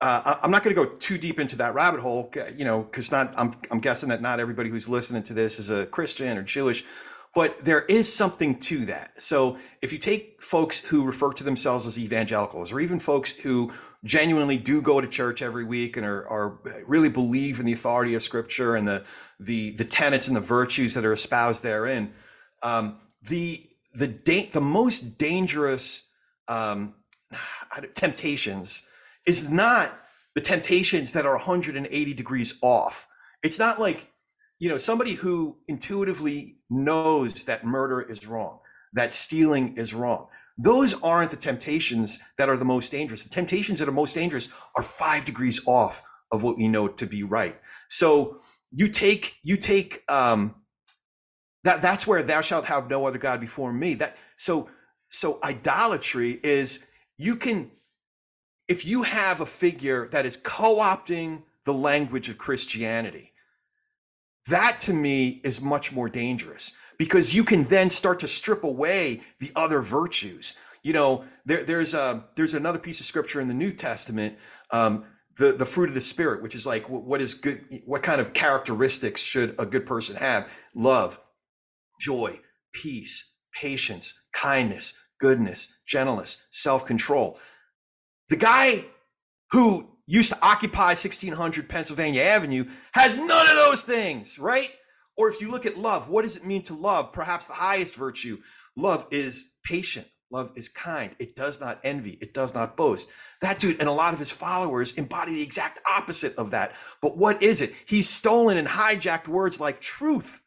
[0.00, 3.10] uh, I'm not going to go too deep into that rabbit hole, you know, because
[3.10, 6.44] not I'm I'm guessing that not everybody who's listening to this is a Christian or
[6.44, 6.84] Jewish,
[7.34, 9.12] but there is something to that.
[9.18, 13.72] So if you take folks who refer to themselves as evangelicals, or even folks who
[14.04, 18.14] genuinely do go to church every week and are, are really believe in the authority
[18.14, 19.04] of Scripture and the
[19.40, 22.12] the the tenets and the virtues that are espoused therein,
[22.62, 26.08] um, the the da- the most dangerous
[26.48, 26.94] um,
[27.94, 28.86] temptations
[29.26, 29.92] is not
[30.34, 33.08] the temptations that are 180 degrees off.
[33.42, 34.08] It's not like,
[34.58, 38.60] you know, somebody who intuitively knows that murder is wrong,
[38.92, 40.28] that stealing is wrong.
[40.58, 43.22] Those aren't the temptations that are the most dangerous.
[43.22, 46.02] The temptations that are most dangerous are five degrees off
[46.32, 47.56] of what we know to be right.
[47.88, 48.40] So
[48.72, 50.56] you take you take um,
[51.64, 53.94] that that's where thou shalt have no other god before me.
[53.94, 54.68] That so
[55.10, 56.86] so idolatry is
[57.16, 57.70] you can
[58.66, 63.32] if you have a figure that is co-opting the language of Christianity,
[64.48, 69.22] that to me is much more dangerous because you can then start to strip away
[69.40, 70.56] the other virtues.
[70.82, 74.36] You know, there, there's a there's another piece of scripture in the New Testament,
[74.70, 75.04] um,
[75.36, 78.32] the the fruit of the Spirit, which is like what is good, what kind of
[78.32, 80.48] characteristics should a good person have?
[80.74, 81.20] Love,
[82.00, 82.40] joy,
[82.72, 87.38] peace, patience, kindness, goodness, gentleness, self control.
[88.28, 88.84] The guy
[89.52, 94.70] who used to occupy 1600 Pennsylvania Avenue has none of those things, right?
[95.16, 97.12] Or if you look at love, what does it mean to love?
[97.12, 98.38] Perhaps the highest virtue.
[98.74, 100.06] Love is patient.
[100.30, 101.14] Love is kind.
[101.18, 102.18] It does not envy.
[102.22, 103.10] It does not boast.
[103.42, 106.72] That dude and a lot of his followers embody the exact opposite of that.
[107.02, 107.74] But what is it?
[107.84, 110.40] He's stolen and hijacked words like truth,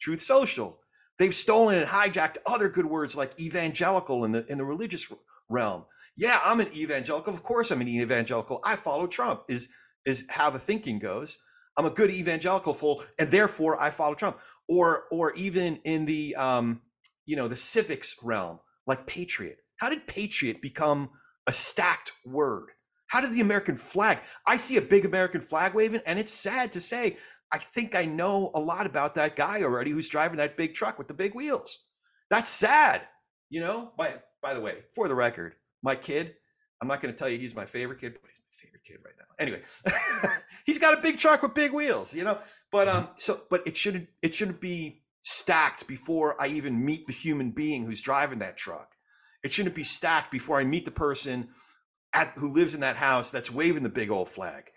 [0.00, 0.78] truth social.
[1.18, 5.10] They've stolen and hijacked other good words like evangelical in the in the religious
[5.48, 5.84] realm
[6.16, 7.34] yeah, I'm an evangelical.
[7.34, 8.60] Of course, I'm an evangelical.
[8.64, 9.44] I follow Trump.
[9.48, 9.68] Is
[10.04, 11.38] is how the thinking goes.
[11.76, 14.38] I'm a good evangelical, full, and therefore I follow Trump.
[14.68, 16.80] Or or even in the um,
[17.26, 19.58] you know, the civics realm, like patriot.
[19.76, 21.10] How did patriot become
[21.46, 22.70] a stacked word?
[23.08, 24.18] How did the American flag?
[24.46, 27.18] I see a big American flag waving, and it's sad to say.
[27.52, 30.98] I think I know a lot about that guy already who's driving that big truck
[30.98, 31.84] with the big wheels.
[32.28, 33.02] That's sad,
[33.50, 33.92] you know.
[33.96, 35.54] By by the way, for the record,
[35.86, 36.34] my kid,
[36.82, 38.98] I'm not going to tell you he's my favorite kid, but he's my favorite kid
[39.04, 39.24] right now.
[39.38, 39.62] Anyway,
[40.66, 42.38] he's got a big truck with big wheels, you know.
[42.70, 47.12] But um, so but it shouldn't it shouldn't be stacked before I even meet the
[47.12, 48.92] human being who's driving that truck.
[49.42, 51.48] It shouldn't be stacked before I meet the person
[52.12, 54.70] at who lives in that house that's waving the big old flag.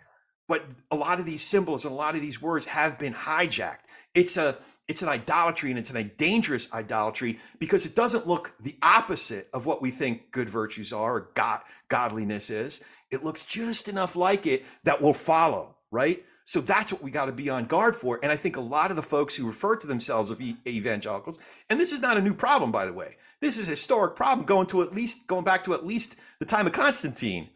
[0.49, 3.85] But a lot of these symbols and a lot of these words have been hijacked.
[4.13, 8.75] It's a it's an idolatry and it's a dangerous idolatry because it doesn't look the
[8.81, 12.83] opposite of what we think good virtues are or God, godliness is.
[13.11, 16.25] It looks just enough like it that will follow, right?
[16.45, 18.19] So that's what we got to be on guard for.
[18.23, 21.37] And I think a lot of the folks who refer to themselves as evangelicals,
[21.69, 23.17] and this is not a new problem, by the way.
[23.39, 26.47] This is a historic problem going to at least going back to at least the
[26.47, 27.49] time of Constantine.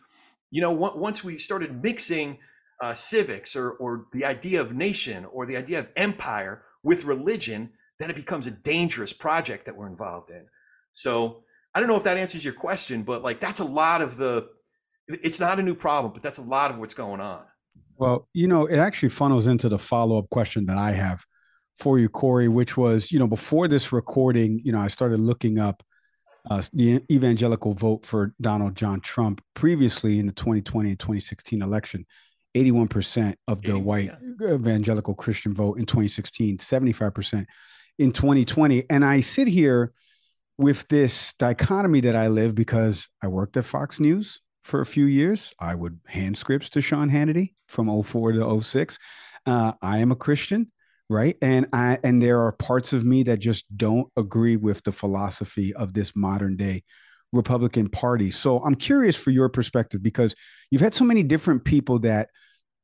[0.51, 2.37] You know, once we started mixing
[2.81, 7.71] uh, civics or or the idea of nation or the idea of empire with religion,
[7.99, 10.45] then it becomes a dangerous project that we're involved in.
[10.91, 11.43] So
[11.73, 14.49] I don't know if that answers your question, but like that's a lot of the.
[15.07, 17.43] It's not a new problem, but that's a lot of what's going on.
[17.97, 21.25] Well, you know, it actually funnels into the follow up question that I have
[21.75, 25.59] for you, Corey, which was, you know, before this recording, you know, I started looking
[25.59, 25.83] up
[26.49, 32.05] uh, the evangelical vote for Donald John Trump previously in the 2020 and 2016 election.
[32.55, 37.45] 81% of the white evangelical Christian vote in 2016, 75%
[37.99, 38.85] in 2020.
[38.89, 39.93] And I sit here
[40.57, 45.05] with this dichotomy that I live because I worked at Fox News for a few
[45.05, 45.53] years.
[45.59, 48.99] I would hand scripts to Sean Hannity from 04 to 06.
[49.45, 50.71] Uh, I am a Christian,
[51.09, 51.35] right?
[51.41, 55.73] And I and there are parts of me that just don't agree with the philosophy
[55.73, 56.83] of this modern day
[57.33, 58.31] Republican Party.
[58.31, 60.35] So I'm curious for your perspective because
[60.71, 62.29] you've had so many different people that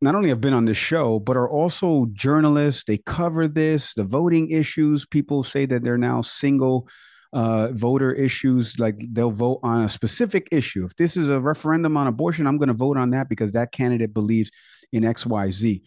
[0.02, 2.84] not only have been on this show, but are also journalists.
[2.86, 5.06] They cover this, the voting issues.
[5.06, 6.88] People say that they're now single
[7.34, 10.86] uh, voter issues, like they'll vote on a specific issue.
[10.86, 13.72] If this is a referendum on abortion, I'm going to vote on that because that
[13.72, 14.52] candidate believes
[14.92, 15.82] in XYZ.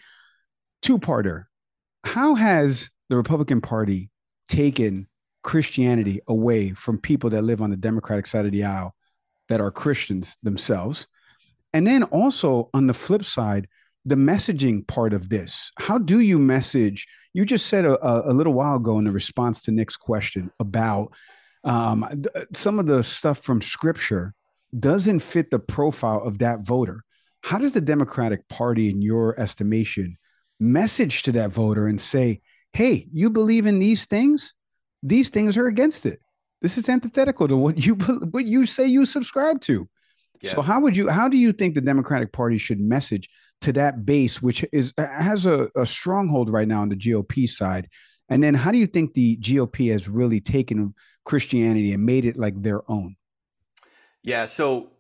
[0.83, 1.45] Two parter.
[2.05, 4.11] How has the Republican Party
[4.49, 5.09] taken
[5.43, 8.95] Christianity away from people that live on the Democratic side of the aisle
[9.49, 11.09] that are Christians themselves?
[11.73, 13.67] And then also on the flip side,
[14.05, 15.71] the messaging part of this.
[15.79, 17.07] How do you message?
[17.35, 21.13] You just said a, a little while ago in the response to Nick's question about
[21.65, 24.35] um, some of the stuff from scripture
[24.79, 27.05] doesn't fit the profile of that voter.
[27.43, 30.17] How does the Democratic Party, in your estimation,
[30.59, 32.41] message to that voter and say,
[32.73, 34.55] hey, you believe in these things?
[35.03, 36.21] These things are against it.
[36.61, 37.95] This is antithetical to what you
[38.31, 39.89] what you say you subscribe to.
[40.41, 40.51] Yeah.
[40.53, 43.29] So how would you how do you think the Democratic Party should message
[43.61, 47.89] to that base, which is has a, a stronghold right now on the GOP side?
[48.29, 50.95] And then how do you think the GOP has really taken
[51.25, 53.17] Christianity and made it like their own?
[54.23, 54.91] Yeah, so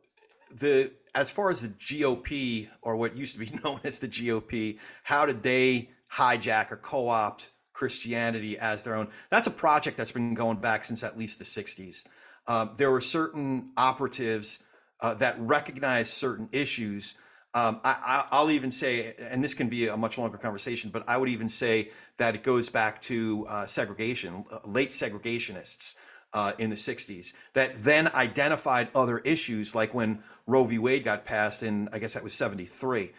[0.54, 4.78] the as far as the GOP or what used to be known as the GOP,
[5.02, 9.08] how did they hijack or co-opt Christianity as their own?
[9.30, 12.04] That's a project that's been going back since at least the 60s.
[12.46, 14.64] Um, there were certain operatives
[15.00, 17.14] uh, that recognized certain issues.
[17.54, 21.18] Um, I, will even say, and this can be a much longer conversation, but I
[21.18, 25.96] would even say that it goes back to uh, segregation, uh, late segregationists
[26.32, 30.78] uh, in the 60s that then identified other issues, like when Roe v.
[30.78, 33.12] Wade got passed in, I guess that was 73,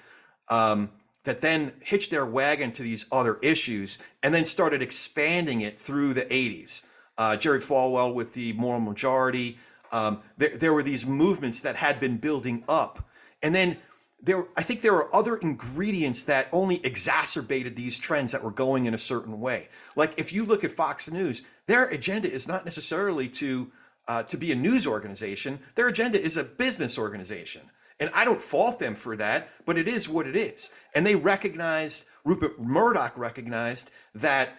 [0.50, 0.90] um,
[1.24, 6.14] that then hitched their wagon to these other issues and then started expanding it through
[6.14, 6.86] the 80s.
[7.18, 9.58] Uh, Jerry Falwell with the moral majority.
[9.92, 13.08] Um, there, there were these movements that had been building up.
[13.42, 13.78] And then
[14.22, 18.86] there, I think there were other ingredients that only exacerbated these trends that were going
[18.86, 19.68] in a certain way.
[19.96, 23.72] Like if you look at Fox News, their agenda is not necessarily to
[24.06, 25.60] uh, to be a news organization.
[25.76, 27.62] Their agenda is a business organization.
[28.00, 30.72] And I don't fault them for that, but it is what it is.
[30.96, 34.56] And they recognized, Rupert Murdoch recognized that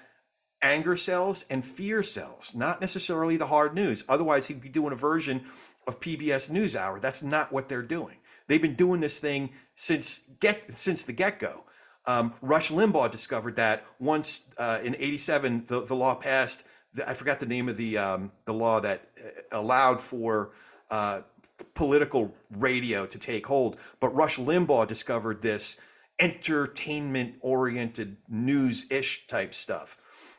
[0.63, 4.05] anger sells and fear sells, not necessarily the hard news.
[4.09, 5.45] Otherwise, he'd be doing a version
[5.87, 7.01] of PBS NewsHour.
[7.01, 8.17] That's not what they're doing.
[8.47, 11.65] They've been doing this thing since get since the get go.
[12.07, 16.65] Um, Rush Limbaugh discovered that once uh, in '87 the, the law passed
[17.07, 20.53] I forgot the name of the um, the law that uh, allowed for
[20.91, 21.23] uh,
[21.75, 23.77] political radio to take hold.
[24.01, 25.81] But Rush Limbaugh discovered this
[26.19, 29.97] entertainment oriented news ish type stuff,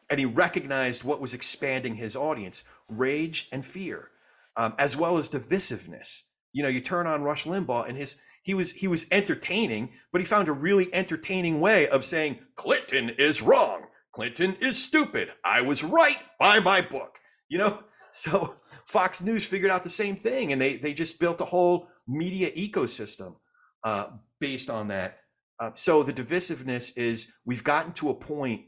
[0.10, 4.10] and he recognized what was expanding his audience: rage and fear,
[4.56, 6.24] um, as well as divisiveness.
[6.54, 10.22] You know, you turn on Rush Limbaugh, and his he was he was entertaining, but
[10.22, 13.86] he found a really entertaining way of saying Clinton is wrong
[14.16, 15.28] Clinton is stupid.
[15.44, 17.18] I was right by my book.
[17.50, 17.80] You know,
[18.14, 18.56] so
[18.86, 22.52] Fox News figured out the same thing, and they they just built a whole media
[22.52, 23.36] ecosystem
[23.84, 24.08] uh,
[24.40, 25.20] based on that.
[25.60, 28.62] Uh, so the divisiveness is we've gotten to a point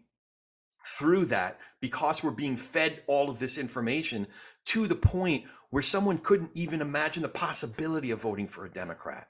[0.97, 4.26] through that because we're being fed all of this information
[4.65, 9.28] to the point where someone couldn't even imagine the possibility of voting for a Democrat.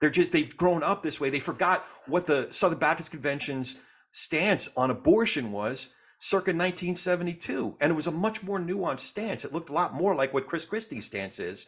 [0.00, 1.30] They're just they've grown up this way.
[1.30, 3.80] They forgot what the Southern Baptist Convention's
[4.12, 5.94] stance on abortion was
[6.24, 9.44] circa 1972 and it was a much more nuanced stance.
[9.44, 11.66] It looked a lot more like what chris christie's stance is.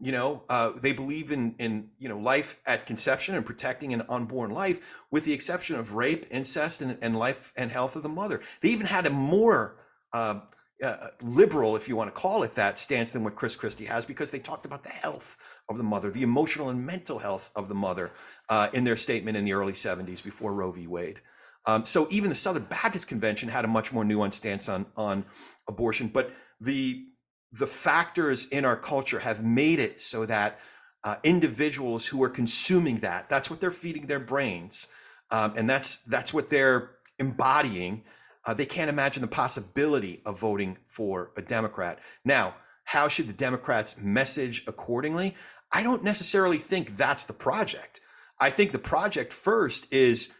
[0.00, 4.02] You know uh, they believe in in you know life at conception and protecting an
[4.08, 8.08] unborn life with the exception of rape incest and, and life and health of the
[8.08, 8.40] mother.
[8.60, 9.76] They even had a more
[10.12, 10.40] uh,
[10.82, 14.04] uh, liberal if you want to call it that stance than what chris christie has
[14.04, 15.36] because they talked about the health
[15.68, 18.10] of the mother the emotional and mental health of the mother
[18.48, 20.88] uh, in their statement in the early 70s before roe v.
[20.88, 21.20] Wade
[21.64, 25.24] um, so even the Southern Baptist Convention had a much more nuanced stance on on
[25.68, 27.04] abortion, but the
[27.52, 30.58] the factors in our culture have made it so that
[31.04, 34.88] uh, individuals who are consuming that that's what they're feeding their brains,
[35.30, 38.02] um, and that's that's what they're embodying.
[38.44, 42.00] Uh, they can't imagine the possibility of voting for a Democrat.
[42.24, 45.36] Now, how should the Democrats message accordingly?
[45.70, 48.00] I don't necessarily think that's the project.
[48.40, 50.32] I think the project first is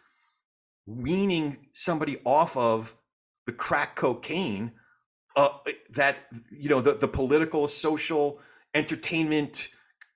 [0.85, 2.95] weaning somebody off of
[3.45, 4.71] the crack cocaine
[5.35, 5.49] uh,
[5.89, 6.17] that
[6.51, 8.39] you know the, the political social
[8.73, 9.69] entertainment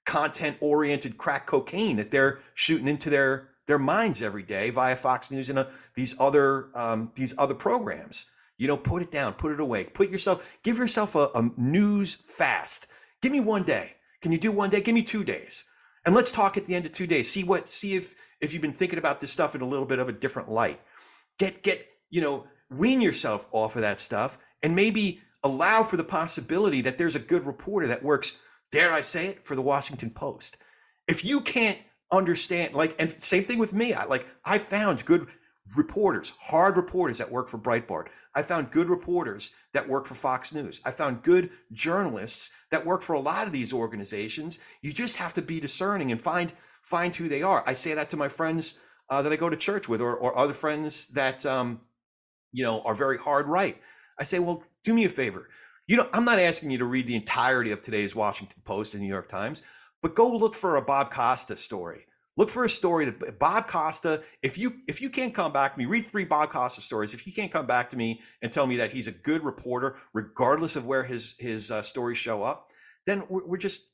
[0.05, 5.29] content oriented crack cocaine that they're shooting into their their minds every day via Fox
[5.29, 5.65] News and uh,
[5.95, 8.25] these other um, these other programs.
[8.57, 12.15] You know, put it down, put it away, put yourself, give yourself a, a news
[12.15, 12.87] fast.
[13.21, 13.91] Give me one day.
[14.19, 14.81] Can you do one day?
[14.81, 15.65] Give me two days,
[16.05, 17.29] and let's talk at the end of two days.
[17.29, 19.99] See what, see if if you've been thinking about this stuff in a little bit
[19.99, 20.79] of a different light.
[21.37, 26.03] Get get you know wean yourself off of that stuff and maybe allow for the
[26.03, 28.39] possibility that there's a good reporter that works
[28.71, 30.57] dare i say it for the washington post.
[31.07, 31.77] If you can't
[32.11, 35.27] understand like and same thing with me i like i found good
[35.75, 38.07] reporters hard reporters that work for breitbart.
[38.33, 40.79] I found good reporters that work for fox news.
[40.85, 44.59] I found good journalists that work for a lot of these organizations.
[44.81, 46.53] You just have to be discerning and find
[46.87, 47.63] find who they are.
[47.67, 48.79] I say that to my friends
[49.09, 51.81] uh, that I go to church with, or, or other friends that um,
[52.51, 53.77] you know are very hard right.
[54.19, 55.49] I say, well, do me a favor.
[55.85, 59.03] You know, I'm not asking you to read the entirety of today's Washington Post and
[59.03, 59.63] New York Times,
[60.01, 62.05] but go look for a Bob Costa story.
[62.37, 64.21] Look for a story that Bob Costa.
[64.41, 67.13] If you if you can't come back to me, read three Bob Costa stories.
[67.13, 69.97] If you can't come back to me and tell me that he's a good reporter,
[70.13, 72.71] regardless of where his his uh, stories show up,
[73.05, 73.89] then we're, we're just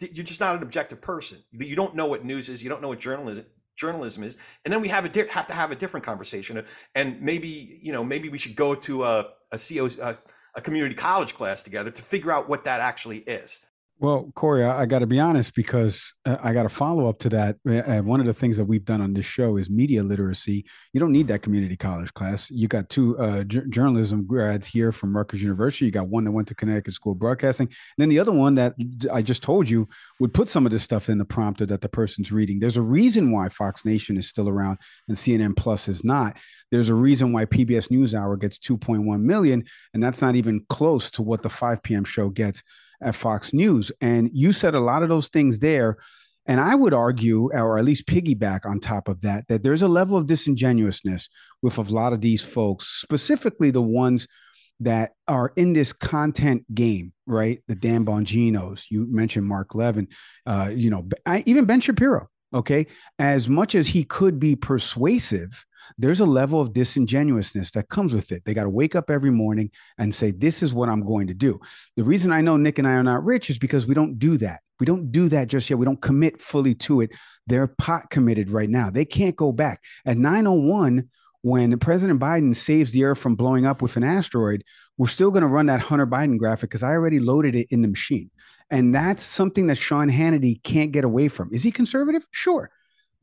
[0.00, 1.38] you're just not an objective person.
[1.52, 2.62] You don't know what news is.
[2.62, 3.46] You don't know what journalism
[3.76, 6.62] journalism is and then we have a di- have to have a different conversation uh,
[6.94, 10.14] and maybe you know maybe we should go to a a CO a, uh,
[10.54, 13.66] a community college class together to figure out what that actually is
[14.00, 17.18] well, Corey, I, I got to be honest because uh, I got a follow up
[17.20, 17.56] to that.
[17.66, 20.66] Uh, one of the things that we've done on this show is media literacy.
[20.92, 22.50] You don't need that community college class.
[22.50, 25.86] You got two uh, j- journalism grads here from Rutgers University.
[25.86, 28.56] You got one that went to Connecticut School of Broadcasting, and then the other one
[28.56, 28.74] that
[29.12, 29.88] I just told you
[30.18, 32.58] would put some of this stuff in the prompter that the person's reading.
[32.58, 34.78] There's a reason why Fox Nation is still around
[35.08, 36.36] and CNN Plus is not.
[36.72, 39.64] There's a reason why PBS NewsHour gets 2.1 million,
[39.94, 42.04] and that's not even close to what the 5 p.m.
[42.04, 42.64] show gets
[43.04, 43.92] at Fox News.
[44.00, 45.96] And you said a lot of those things there.
[46.46, 49.88] And I would argue, or at least piggyback on top of that, that there's a
[49.88, 51.28] level of disingenuousness
[51.62, 54.28] with a lot of these folks, specifically the ones
[54.80, 57.62] that are in this content game, right?
[57.68, 60.08] The Dan Bonginos, you mentioned Mark Levin,
[60.46, 62.28] uh, you know, I, even Ben Shapiro.
[62.52, 62.86] Okay,
[63.18, 65.66] as much as he could be persuasive,
[65.98, 68.44] there's a level of disingenuousness that comes with it.
[68.44, 71.34] They got to wake up every morning and say, This is what I'm going to
[71.34, 71.58] do.
[71.96, 74.36] The reason I know Nick and I are not rich is because we don't do
[74.38, 74.60] that.
[74.80, 75.78] We don't do that just yet.
[75.78, 77.10] We don't commit fully to it.
[77.46, 78.90] They're pot committed right now.
[78.90, 79.82] They can't go back.
[80.04, 81.08] At 901,
[81.42, 84.64] when President Biden saves the Earth from blowing up with an asteroid,
[84.96, 87.82] we're still going to run that Hunter Biden graphic because I already loaded it in
[87.82, 88.30] the machine.
[88.70, 91.50] And that's something that Sean Hannity can't get away from.
[91.52, 92.26] Is he conservative?
[92.30, 92.70] Sure.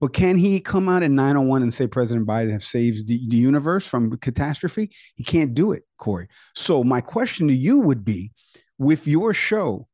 [0.01, 3.37] But can he come out at 901 and say President Biden have saved the, the
[3.37, 4.89] universe from catastrophe?
[5.13, 6.27] He can't do it, Corey.
[6.55, 8.31] So my question to you would be
[8.79, 9.87] with your show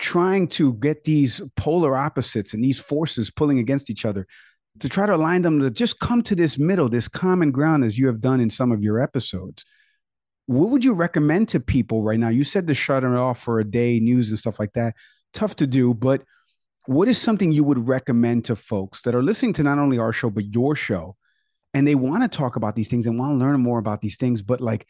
[0.00, 4.26] trying to get these polar opposites and these forces pulling against each other
[4.80, 7.96] to try to align them to just come to this middle, this common ground as
[7.96, 9.64] you have done in some of your episodes.
[10.46, 12.28] What would you recommend to people right now?
[12.28, 14.94] You said to shut it off for a day, news and stuff like that.
[15.32, 16.24] Tough to do, but
[16.86, 20.12] what is something you would recommend to folks that are listening to not only our
[20.12, 21.16] show but your show?
[21.72, 24.16] And they want to talk about these things and want to learn more about these
[24.16, 24.86] things but like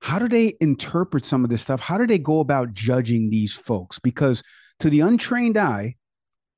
[0.00, 1.80] how do they interpret some of this stuff?
[1.80, 3.98] How do they go about judging these folks?
[3.98, 4.42] Because
[4.80, 5.96] to the untrained eye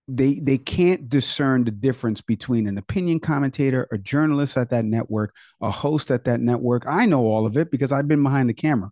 [0.09, 5.35] they they can't discern the difference between an opinion commentator a journalist at that network
[5.61, 6.85] a host at that network.
[6.87, 8.91] I know all of it because i've been behind the camera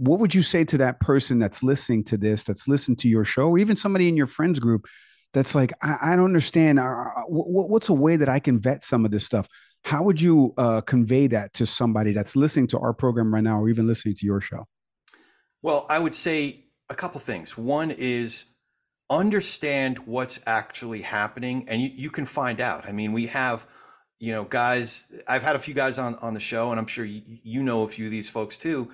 [0.00, 3.24] what would you say to that person that's listening to this, that's listened to your
[3.24, 4.86] show, or even somebody in your friends group
[5.34, 6.78] that's like, I, I don't understand.
[6.78, 9.46] Uh, what's a way that I can vet some of this stuff?
[9.84, 13.60] How would you uh, convey that to somebody that's listening to our program right now,
[13.60, 14.66] or even listening to your show?
[15.60, 17.58] Well, I would say a couple things.
[17.58, 18.54] One is
[19.10, 22.88] understand what's actually happening, and you, you can find out.
[22.88, 23.66] I mean, we have
[24.22, 27.06] you know guys i've had a few guys on on the show and i'm sure
[27.06, 28.86] you, you know a few of these folks too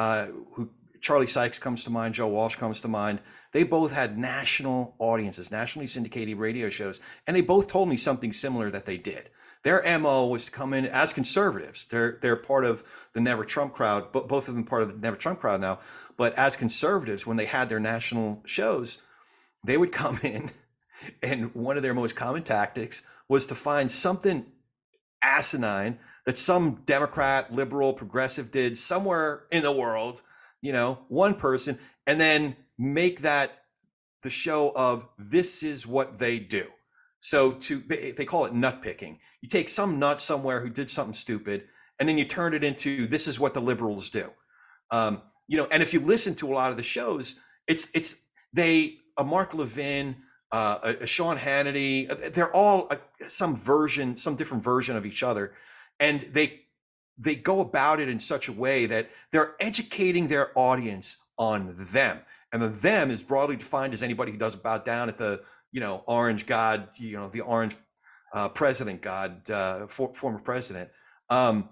[0.00, 0.70] uh, who
[1.02, 3.20] Charlie Sykes comes to mind, Joe Walsh comes to mind.
[3.52, 8.32] They both had national audiences, nationally syndicated radio shows, and they both told me something
[8.32, 9.28] similar that they did.
[9.62, 11.86] Their MO was to come in as conservatives.
[11.86, 12.82] They're they're part of
[13.12, 15.80] the Never Trump crowd, but both of them part of the Never Trump crowd now.
[16.16, 19.02] But as conservatives, when they had their national shows,
[19.62, 20.50] they would come in,
[21.22, 24.46] and one of their most common tactics was to find something
[25.22, 30.22] asinine that some Democrat, liberal, progressive did somewhere in the world,
[30.60, 33.64] you know, one person, and then make that
[34.22, 36.66] the show of this is what they do.
[37.18, 39.18] So to they call it nut picking.
[39.42, 41.64] You take some nut somewhere who did something stupid,
[41.98, 44.30] and then you turn it into this is what the liberals do.
[44.90, 48.24] Um, you know, and if you listen to a lot of the shows, it's it's
[48.52, 50.16] they a Mark Levin,
[50.52, 52.98] uh, a, a Sean Hannity, uh, they're all a,
[53.28, 55.52] some version, some different version of each other
[56.00, 56.62] and they
[57.18, 62.18] they go about it in such a way that they're educating their audience on them.
[62.50, 65.80] And the them is broadly defined as anybody who doesn't bow down at the you
[65.80, 67.76] know orange god you know the orange
[68.34, 70.90] uh, president god uh, for, former president.
[71.28, 71.68] Um,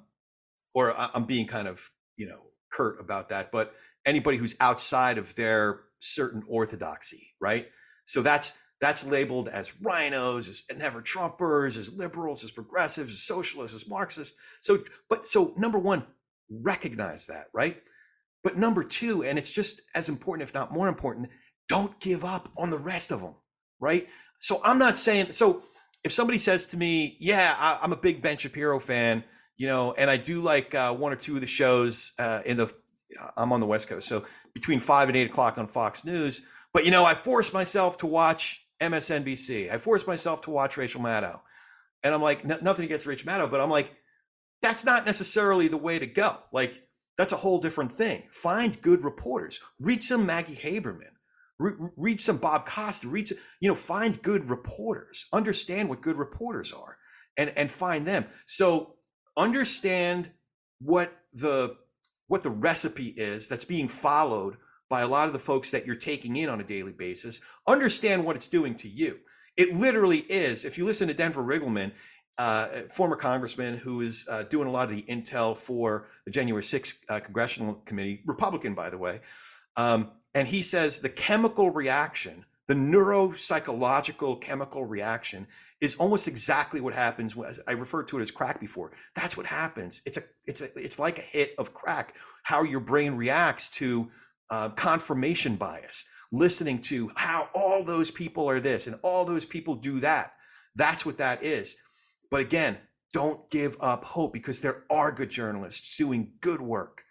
[0.74, 2.39] or i'm being kind of you know
[2.70, 3.72] curt about that but
[4.07, 7.68] anybody who's outside of their certain orthodoxy right?
[8.05, 13.74] So that's that's labeled as RINOs, as never Trumpers, as liberals, as progressives, as socialists,
[13.74, 14.37] as Marxists.
[14.61, 16.07] So, but so number one,
[16.51, 17.83] recognize that, right?
[18.45, 21.29] But number two, and it's just as important, if not more important,
[21.68, 23.35] don't give up on the rest of them,
[23.81, 24.09] right?
[24.41, 25.62] So I'm not saying so.
[26.05, 29.24] If somebody says to me, "Yeah, I, am a big Ben Shapiro fan,"
[29.57, 32.57] you know, and I do like uh, one or two of the shows uh, in
[32.57, 32.72] the,
[33.37, 34.24] I'm on the West Coast, so
[34.55, 36.43] between five and eight o'clock on Fox News.
[36.72, 39.72] But you know, I force myself to watch MSNBC.
[39.72, 41.41] I forced myself to watch Rachel Maddow,
[42.03, 43.91] and I'm like, nothing against Rachel Maddow, but I'm like,
[44.62, 46.37] that's not necessarily the way to go.
[46.53, 46.83] Like,
[47.16, 48.24] that's a whole different thing.
[48.31, 49.61] Find good reporters.
[49.81, 51.12] Read some Maggie Haberman
[51.59, 56.72] read some Bob Costa, read some, you know, find good reporters, understand what good reporters
[56.72, 56.99] are
[57.37, 58.26] and and find them.
[58.47, 58.95] So
[59.37, 60.31] understand
[60.81, 61.76] what the
[62.29, 64.57] what the recipe is that's being followed
[64.89, 67.41] by a lot of the folks that you're taking in on a daily basis.
[67.66, 69.18] Understand what it's doing to you.
[69.57, 70.64] It literally is.
[70.64, 71.93] If you listen to Denver Riggleman,
[72.39, 76.62] uh, former congressman who is uh, doing a lot of the intel for the January
[76.62, 79.20] 6th uh, congressional committee, Republican, by the way.
[79.76, 85.49] Um, and he says the chemical reaction, the neuropsychological chemical reaction,
[85.80, 87.34] is almost exactly what happens.
[87.34, 88.93] When, I referred to it as crack before.
[89.16, 90.03] That's what happens.
[90.07, 92.14] It's a, it's a, it's like a hit of crack.
[92.45, 94.11] How your brain reacts to
[94.51, 99.75] uh, confirmation bias, listening to how all those people are this and all those people
[99.75, 100.33] do that.
[100.75, 101.77] That's what that is.
[102.31, 102.79] But again,
[103.13, 107.05] don't give up hope because there are good journalists doing good work,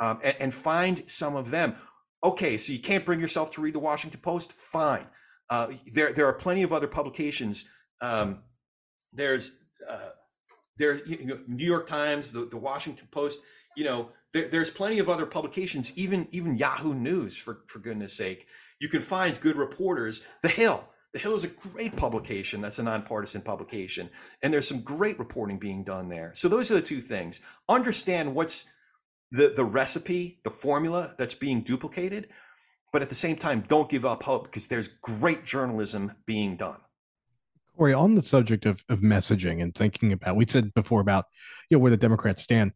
[0.00, 1.76] um, and, and find some of them
[2.22, 4.52] okay, so you can't bring yourself to read the Washington Post?
[4.52, 5.06] Fine.
[5.48, 7.68] Uh, there, there are plenty of other publications.
[8.00, 8.40] Um,
[9.12, 9.58] there's
[9.88, 10.10] uh,
[10.76, 13.40] there, you know, New York Times, the, the Washington Post.
[13.76, 15.96] You know, there, there's plenty of other publications.
[15.96, 18.46] Even even Yahoo News, for for goodness sake,
[18.78, 20.22] you can find good reporters.
[20.42, 20.84] The Hill.
[21.12, 22.60] The Hill is a great publication.
[22.60, 24.10] That's a nonpartisan publication,
[24.42, 26.32] and there's some great reporting being done there.
[26.34, 27.40] So those are the two things.
[27.68, 28.70] Understand what's
[29.32, 32.28] the the recipe, the formula that's being duplicated,
[32.92, 36.80] but at the same time, don't give up hope because there's great journalism being done.
[37.78, 41.24] Corey, on the subject of, of messaging and thinking about, we said before about
[41.70, 42.72] you know where the Democrats stand.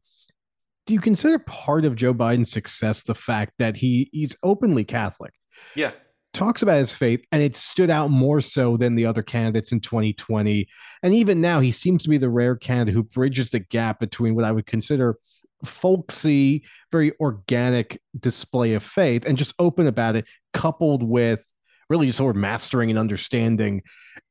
[0.86, 5.32] Do you consider part of Joe Biden's success the fact that he he's openly Catholic?
[5.74, 5.92] Yeah.
[6.32, 9.80] Talks about his faith, and it stood out more so than the other candidates in
[9.80, 10.68] 2020.
[11.02, 14.36] And even now, he seems to be the rare candidate who bridges the gap between
[14.36, 15.16] what I would consider
[15.64, 21.44] folksy, very organic display of faith and just open about it, coupled with
[21.88, 23.82] really sort of mastering and understanding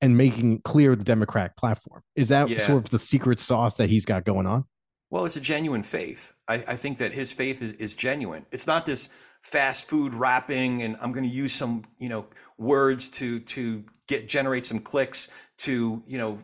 [0.01, 2.01] and making clear the Democratic platform.
[2.15, 2.65] Is that yeah.
[2.65, 4.63] sort of the secret sauce that he's got going on?
[5.09, 6.33] Well, it's a genuine faith.
[6.47, 8.45] I, I think that his faith is, is genuine.
[8.51, 9.09] It's not this
[9.41, 12.25] fast food wrapping and I'm going to use some, you know,
[12.57, 15.29] words to to get generate some clicks
[15.59, 16.43] to, you know,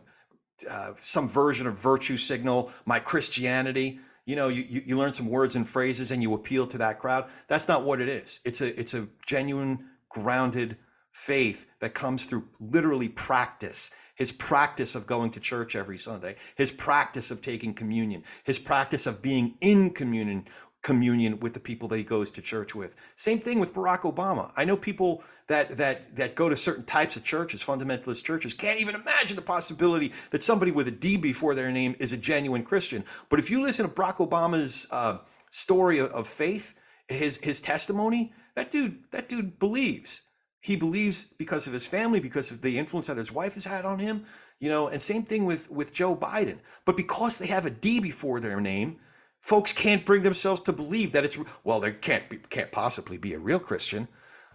[0.68, 5.56] uh, some version of virtue signal my Christianity you know you, you learn some words
[5.56, 8.78] and phrases and you appeal to that crowd that's not what it is it's a
[8.78, 10.76] it's a genuine grounded
[11.12, 16.72] faith that comes through literally practice his practice of going to church every sunday his
[16.72, 20.44] practice of taking communion his practice of being in communion
[20.86, 22.94] communion with the people that he goes to church with.
[23.16, 24.52] Same thing with Barack Obama.
[24.56, 28.78] I know people that that that go to certain types of churches, fundamentalist churches, can't
[28.78, 32.62] even imagine the possibility that somebody with a D before their name is a genuine
[32.62, 33.04] Christian.
[33.28, 35.18] But if you listen to Barack Obama's uh,
[35.50, 36.74] story of, of faith,
[37.08, 40.22] his his testimony, that dude that dude believes.
[40.66, 43.84] He believes because of his family, because of the influence that his wife has had
[43.84, 44.24] on him,
[44.58, 44.88] you know.
[44.88, 46.58] And same thing with with Joe Biden.
[46.84, 48.98] But because they have a D before their name,
[49.46, 53.32] folks can't bring themselves to believe that it's well there can't be can't possibly be
[53.32, 54.08] a real christian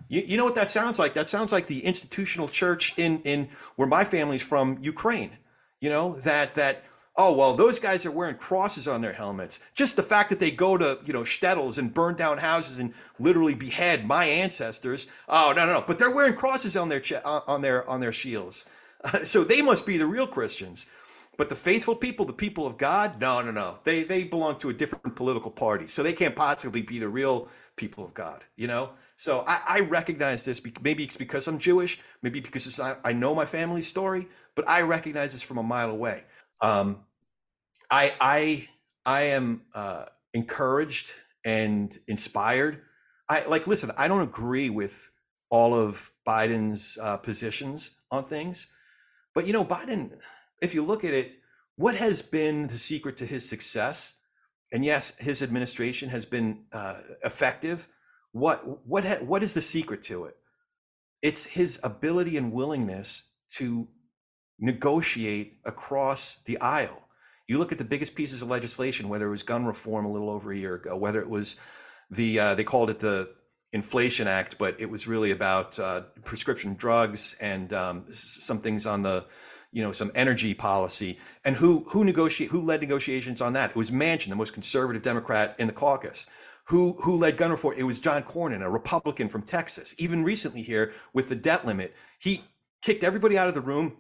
[0.10, 3.48] you, you know what that sounds like that sounds like the institutional church in in
[3.78, 5.32] where my family's from ukraine
[5.80, 6.84] you know that that
[7.16, 10.52] oh well those guys are wearing crosses on their helmets just the fact that they
[10.52, 15.54] go to you know shtetls and burn down houses and literally behead my ancestors oh
[15.56, 18.66] no no no but they're wearing crosses on their on their on their shields
[19.24, 20.88] so they must be the real christians
[21.38, 23.80] but the faithful people, the people of God, no, no, no.
[23.84, 27.48] They they belong to a different political party, so they can't possibly be the real
[27.76, 28.44] people of God.
[28.56, 28.92] You know.
[29.16, 30.62] So I, I recognize this.
[30.82, 32.00] Maybe it's because I'm Jewish.
[32.22, 34.28] Maybe because I, I know my family's story.
[34.54, 36.26] But I recognize this from a mile away.
[36.62, 37.06] Um,
[37.90, 38.70] I I
[39.06, 41.14] I am uh, encouraged
[41.46, 42.82] and inspired.
[43.30, 43.92] I like listen.
[43.98, 45.12] I don't agree with
[45.50, 48.68] all of Biden's uh, positions on things,
[49.36, 50.12] but you know Biden
[50.62, 51.40] if you look at it,
[51.76, 54.16] what has been the secret to his success?
[54.72, 57.90] And yes, his administration has been uh, effective.
[58.32, 60.38] What what ha- what is the secret to it?
[61.22, 63.88] It's his ability and willingness to
[64.62, 67.08] negotiate across the aisle.
[67.48, 70.30] You look at the biggest pieces of legislation, whether it was gun reform a little
[70.30, 71.58] over a year ago, whether it was
[72.10, 73.32] the uh, they called it the
[73.74, 79.02] Inflation Act, but it was really about uh, prescription drugs and um, some things on
[79.02, 79.26] the,
[79.72, 81.18] you know, some energy policy.
[81.46, 83.72] And who who negotiate who led negotiations on that?
[83.72, 86.28] It was Manchin, the most conservative Democrat in the caucus.
[86.66, 87.76] Who who led gun reform?
[87.78, 89.96] It was John Cornyn, a Republican from Texas.
[89.98, 92.44] Even recently here with the debt limit, he
[92.82, 93.98] kicked everybody out of the room,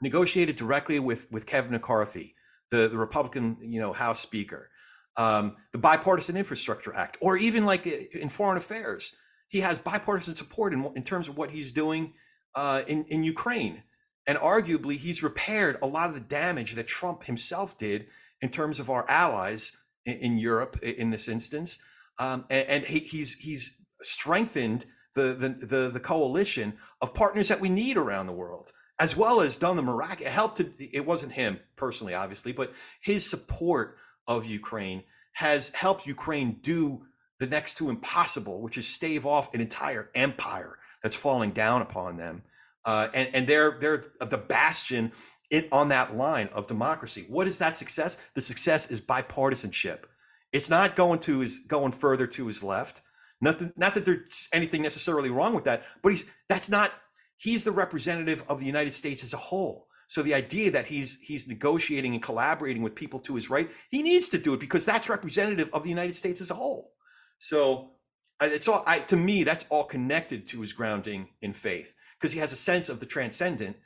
[0.00, 2.34] negotiated directly with with Kevin McCarthy,
[2.70, 4.70] the the Republican you know House Speaker
[5.18, 9.16] um, the Bipartisan Infrastructure Act, or even like in foreign affairs,
[9.48, 12.14] he has bipartisan support in, in terms of what he's doing
[12.54, 13.82] uh, in, in Ukraine.
[14.26, 18.06] And arguably, he's repaired a lot of the damage that Trump himself did
[18.40, 19.76] in terms of our allies
[20.06, 21.80] in, in Europe in this instance.
[22.20, 27.60] Um, and, and he, he's he's strengthened the, the, the the coalition of partners that
[27.60, 30.30] we need around the world, as well as done the miraculous.
[30.30, 30.70] It helped to.
[30.78, 33.96] It wasn't him personally, obviously, but his support
[34.26, 37.02] of Ukraine has helped Ukraine do
[37.38, 42.16] the next to impossible, which is stave off an entire empire that's falling down upon
[42.16, 42.42] them.
[42.84, 45.12] Uh, and, and they're they're the bastion
[45.50, 47.24] it, on that line of democracy.
[47.28, 48.18] What is that success?
[48.34, 50.00] The success is bipartisanship.
[50.52, 53.02] It's not going to his going further to his left.
[53.40, 56.92] Nothing, not that there's anything necessarily wrong with that, but he's that's not.
[57.38, 59.86] He's the representative of the United States as a whole.
[60.08, 64.02] So the idea that he's he's negotiating and collaborating with people to his right, he
[64.02, 66.92] needs to do it because that's representative of the United States as a whole.
[67.38, 67.92] So
[68.40, 72.40] it's all I, to me that's all connected to his grounding in faith because he
[72.40, 73.76] has a sense of the transcendent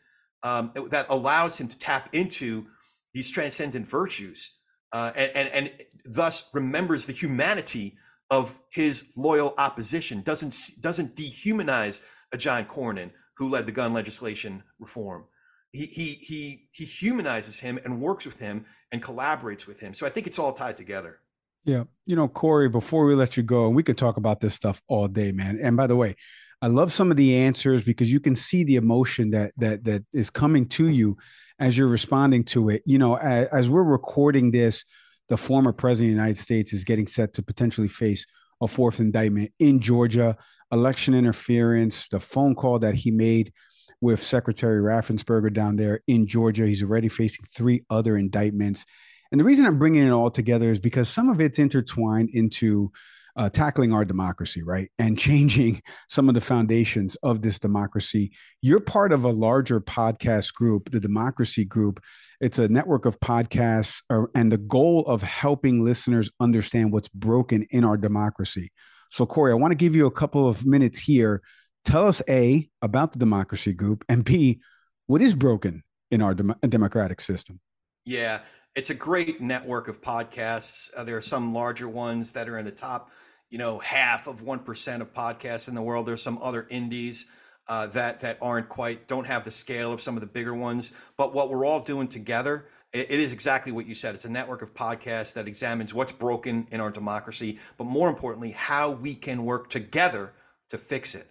[0.43, 2.67] um, that allows him to tap into
[3.13, 4.59] these transcendent virtues
[4.93, 5.71] uh, and, and and
[6.05, 7.97] thus remembers the humanity
[8.31, 13.11] of his loyal opposition doesn't doesn't dehumanize a John Cornyn
[13.43, 15.25] who led the gun legislation reform
[15.73, 19.95] he he he he humanizes him and works with him and collaborates with him.
[19.95, 21.21] So I think it's all tied together.
[21.65, 21.85] Yeah.
[22.07, 24.83] You know, Corey, before we let you go, and we could talk about this stuff
[24.89, 25.59] all day, man.
[25.63, 26.17] And by the way,
[26.61, 30.05] I love some of the answers because you can see the emotion that that that
[30.13, 31.17] is coming to you
[31.59, 32.83] as you're responding to it.
[32.85, 34.85] You know, as, as we're recording this,
[35.29, 38.27] the former president of the United States is getting set to potentially face
[38.63, 40.37] a fourth indictment in Georgia,
[40.71, 43.53] election interference, the phone call that he made
[44.01, 46.67] with Secretary Raffensperger down there in Georgia.
[46.67, 48.87] He's already facing three other indictments.
[49.31, 52.93] And the reason I'm bringing it all together is because some of it's intertwined into
[53.37, 54.91] uh, tackling our democracy, right?
[54.99, 58.33] And changing some of the foundations of this democracy.
[58.61, 62.01] You're part of a larger podcast group, the Democracy Group.
[62.41, 67.67] It's a network of podcasts, uh, and the goal of helping listeners understand what's broken
[67.71, 68.71] in our democracy.
[69.11, 71.43] So, Corey, I want to give you a couple of minutes here
[71.85, 74.61] tell us A, about the democracy group, and B,
[75.07, 77.61] what is broken in our dem- democratic system?
[78.05, 78.41] Yeah,
[78.75, 80.91] it's a great network of podcasts.
[80.97, 83.11] Uh, there are some larger ones that are in the top,
[83.53, 86.07] you know, half of 1% of podcasts in the world.
[86.07, 87.27] There's some other indies.
[87.69, 90.93] Uh, that that aren't quite don't have the scale of some of the bigger ones.
[91.17, 94.17] But what we're all doing together, it, it is exactly what you said.
[94.17, 98.51] It's a network of podcasts that examines what's broken in our democracy, but more importantly,
[98.51, 100.33] how we can work together
[100.71, 101.29] to fix it.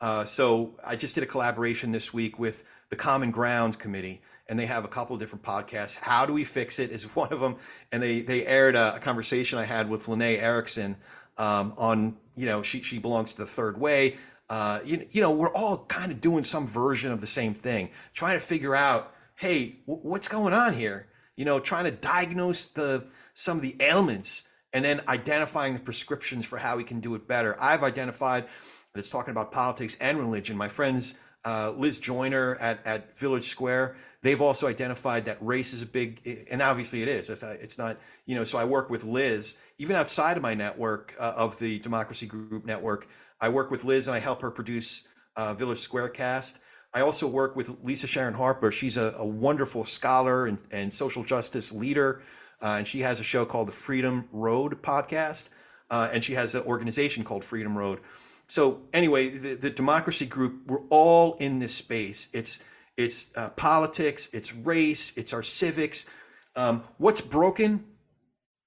[0.00, 4.58] Uh, so I just did a collaboration this week with the Common Ground Committee, and
[4.58, 5.96] they have a couple of different podcasts.
[5.96, 7.56] How do we fix it is one of them,
[7.92, 10.96] and they they aired a, a conversation I had with Lanae Erickson
[11.38, 14.16] um, on you know she she belongs to the Third Way.
[14.48, 17.90] Uh, you, you know we're all kind of doing some version of the same thing,
[18.14, 21.06] trying to figure out hey w- what's going on here.
[21.36, 23.04] You know, trying to diagnose the
[23.34, 27.26] some of the ailments and then identifying the prescriptions for how we can do it
[27.26, 27.56] better.
[27.60, 28.46] I've identified
[28.94, 30.56] that's talking about politics and religion.
[30.56, 31.14] My friends
[31.46, 36.46] uh, Liz Joyner at, at Village Square, they've also identified that race is a big,
[36.50, 37.30] and obviously it is.
[37.30, 41.14] It's, it's not, you know, so I work with Liz, even outside of my network
[41.18, 43.08] uh, of the Democracy Group network.
[43.40, 46.60] I work with Liz and I help her produce uh, Village Square Cast.
[46.94, 48.72] I also work with Lisa Sharon Harper.
[48.72, 52.22] She's a, a wonderful scholar and, and social justice leader.
[52.62, 55.50] Uh, and she has a show called the Freedom Road podcast.
[55.90, 58.00] Uh, and she has an organization called Freedom Road
[58.48, 62.28] so anyway, the, the democracy group, we're all in this space.
[62.32, 62.62] It's
[62.96, 66.06] it's uh, politics, it's race, it's our civics.
[66.54, 67.84] Um, what's broken?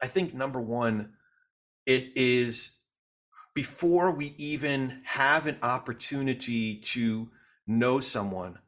[0.01, 1.13] I think number one,
[1.85, 2.77] it is
[3.53, 7.30] before we even have an opportunity to
[7.67, 8.59] know someone,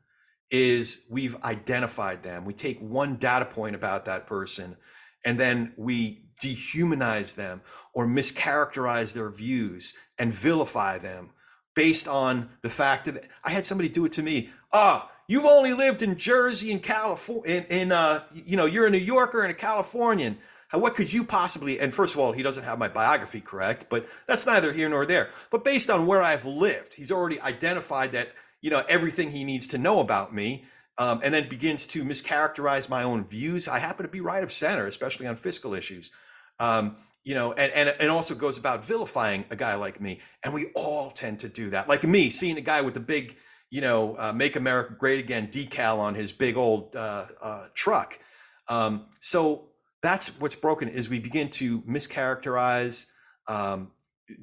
[0.49, 2.43] is we've identified them.
[2.43, 4.75] We take one data point about that person,
[5.23, 7.61] and then we dehumanize them
[7.93, 11.29] or mischaracterize their views and vilify them
[11.75, 14.49] based on the fact that I had somebody do it to me.
[14.73, 18.87] Ah, oh, you've only lived in Jersey and California, in, in uh, you know, you're
[18.87, 20.37] a New Yorker and a Californian.
[20.71, 21.79] How, what could you possibly?
[21.79, 25.05] And first of all, he doesn't have my biography correct, but that's neither here nor
[25.05, 25.29] there.
[25.49, 28.29] But based on where I've lived, he's already identified that
[28.61, 30.65] you know everything he needs to know about me.
[30.97, 33.67] Um, and then begins to mischaracterize my own views.
[33.67, 36.11] I happen to be right of center, especially on fiscal issues.
[36.59, 40.19] Um, you know, and, and and also goes about vilifying a guy like me.
[40.43, 41.87] And we all tend to do that.
[41.87, 43.37] Like me, seeing a guy with the big,
[43.69, 48.19] you know, uh, "Make America Great Again" decal on his big old uh, uh, truck.
[48.67, 49.70] Um, so
[50.01, 53.05] that's what's broken is we begin to mischaracterize,
[53.47, 53.91] um,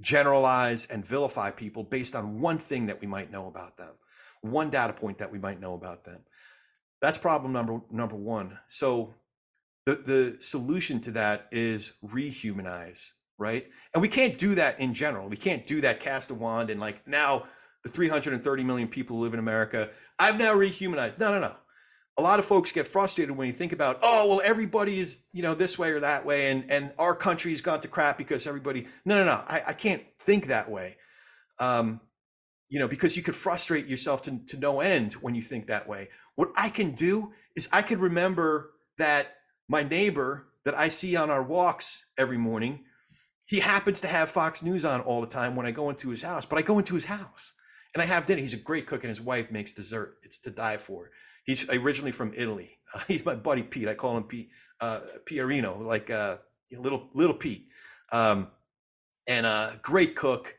[0.01, 3.90] generalize, and vilify people based on one thing that we might know about them,
[4.40, 6.20] one data point that we might know about them.
[7.01, 8.59] That's problem number number one.
[8.68, 9.14] So
[9.86, 13.66] the the solution to that is rehumanize, right?
[13.94, 15.28] And we can't do that in general.
[15.28, 17.44] We can't do that cast a wand and like now
[17.85, 21.18] the 330 million people who live in America, I've now rehumanized.
[21.18, 21.55] No, no, no.
[22.19, 25.43] A lot of folks get frustrated when you think about, oh, well, everybody is, you
[25.43, 28.86] know, this way or that way, and and our country's gone to crap because everybody.
[29.05, 29.43] No, no, no.
[29.47, 30.97] I, I can't think that way.
[31.61, 32.01] Um,
[32.69, 35.89] you know, because you could frustrate yourself to, to no end when you think that
[35.89, 36.09] way.
[36.35, 39.28] What I can do is I can remember that
[39.69, 42.85] my neighbor that I see on our walks every morning,
[43.47, 46.23] he happens to have Fox News on all the time when I go into his
[46.23, 47.55] house, but I go into his house
[47.95, 48.40] and I have dinner.
[48.40, 50.19] He's a great cook and his wife makes dessert.
[50.23, 51.11] It's to die for.
[51.49, 52.79] He's originally from Italy.
[53.09, 53.89] He's my buddy Pete.
[53.89, 54.51] I call him Pete
[54.83, 56.37] uh, Pierino, like uh,
[56.70, 57.69] little little Pete,
[58.12, 58.49] um,
[59.27, 60.55] and a uh, great cook.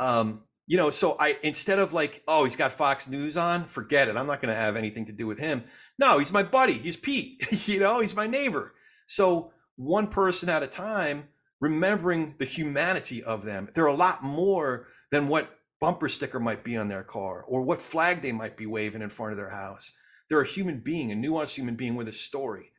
[0.00, 4.08] Um, you know, so I instead of like, oh, he's got Fox News on, forget
[4.08, 4.16] it.
[4.16, 5.62] I'm not going to have anything to do with him.
[5.96, 6.72] No, he's my buddy.
[6.72, 7.46] He's Pete.
[7.68, 8.74] you know, he's my neighbor.
[9.06, 11.28] So one person at a time,
[11.60, 13.68] remembering the humanity of them.
[13.74, 17.80] They're a lot more than what bumper sticker might be on their car or what
[17.80, 19.92] flag they might be waving in front of their house.
[20.32, 22.72] They're a human being, a nuanced human being with a story.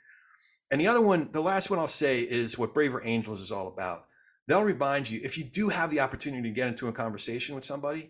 [0.72, 3.68] And the other one, the last one I'll say is what Braver Angels is all
[3.68, 4.06] about.
[4.48, 7.64] They'll remind you if you do have the opportunity to get into a conversation with
[7.64, 8.10] somebody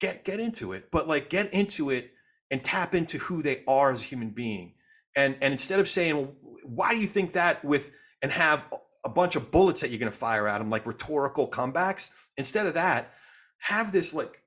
[0.00, 0.90] get get into it.
[0.90, 2.10] But like get into it
[2.50, 4.74] and tap into who they are as a human being.
[5.14, 6.34] And and instead of saying well,
[6.64, 8.64] why do you think that with and have
[9.04, 12.10] a bunch of bullets that you're going to fire at them like rhetorical comebacks?
[12.36, 13.12] Instead of that
[13.58, 14.42] have this like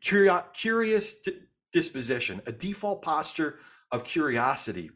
[0.00, 1.22] curious, curious
[1.72, 3.58] disposition a default posture
[3.92, 4.90] of curiosity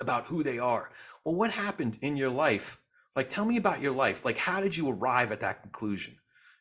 [0.00, 0.90] about who they are.
[1.24, 2.78] Well what happened in your life?
[3.14, 4.24] Like tell me about your life.
[4.24, 6.16] Like how did you arrive at that conclusion?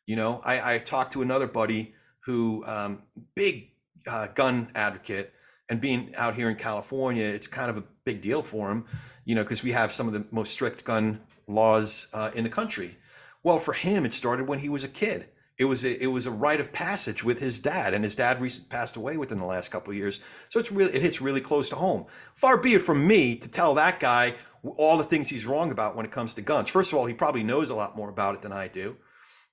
[0.06, 3.04] You know i, I talked to another buddy who um,
[3.36, 3.72] big
[4.08, 5.34] uh, gun advocate
[5.70, 8.86] and being out here in california it's kind of a big deal for him
[9.26, 12.50] you know because we have some of the most strict gun laws uh, in the
[12.50, 12.98] country.
[13.44, 15.30] Well for him it started when he was a kid
[15.60, 18.42] it was a, it was a rite of passage with his dad and his dad
[18.42, 21.42] recently passed away within the last couple of years so it's really it hits really
[21.42, 24.34] close to home far be it from me to tell that guy
[24.78, 26.70] all the things he's wrong about when it comes to guns.
[26.70, 28.98] First of all, he probably knows a lot more about it than I do.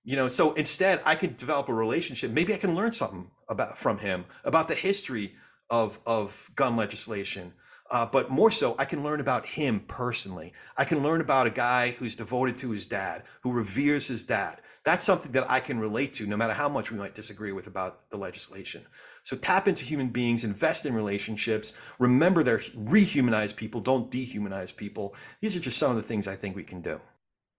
[0.04, 2.30] You know, so instead I can develop a relationship.
[2.30, 5.34] Maybe I can learn something about from him about the history
[5.68, 7.54] of of gun legislation.
[7.88, 10.52] Uh, but more so, I can learn about him personally.
[10.76, 14.60] I can learn about a guy who's devoted to his dad, who reveres his dad.
[14.86, 17.66] That's something that I can relate to, no matter how much we might disagree with
[17.66, 18.86] about the legislation.
[19.24, 25.16] So tap into human beings, invest in relationships, remember they're rehumanize people, don't dehumanize people.
[25.40, 27.00] These are just some of the things I think we can do.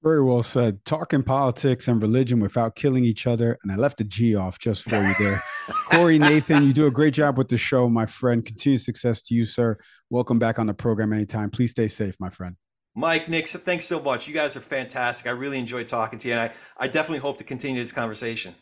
[0.02, 0.86] Very well said.
[0.86, 3.58] Talking politics and religion without killing each other.
[3.62, 5.44] And I left a G off just for you there.
[5.91, 8.45] Corey Nathan, you do a great job with the show, my friend.
[8.45, 9.78] Continued success to you, sir.
[10.10, 11.49] Welcome back on the program anytime.
[11.49, 12.56] Please stay safe, my friend.
[12.98, 14.28] Mike, Nick, thanks so much.
[14.28, 15.28] You guys are fantastic.
[15.28, 16.34] I really enjoyed talking to you.
[16.34, 16.52] And I,
[16.84, 18.56] I definitely hope to continue this conversation.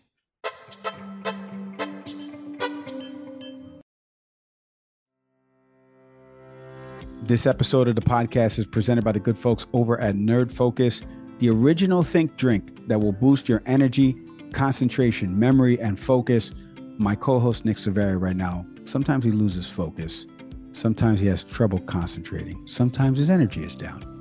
[7.23, 11.01] This episode of the podcast is presented by the good folks over at Nerd Focus,
[11.39, 14.17] the original think drink that will boost your energy,
[14.51, 16.53] concentration, memory, and focus.
[16.97, 20.25] My co host, Nick Saveri, right now, sometimes he loses focus.
[20.73, 22.61] Sometimes he has trouble concentrating.
[22.67, 24.14] Sometimes his energy is down.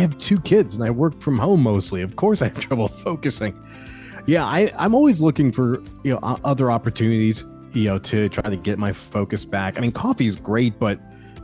[0.00, 2.00] I have two kids and I work from home mostly.
[2.00, 3.54] Of course, I have trouble focusing.
[4.24, 7.44] Yeah, I, I'm always looking for you know other opportunities,
[7.74, 9.76] you know, to try to get my focus back.
[9.76, 10.98] I mean, coffee is great, but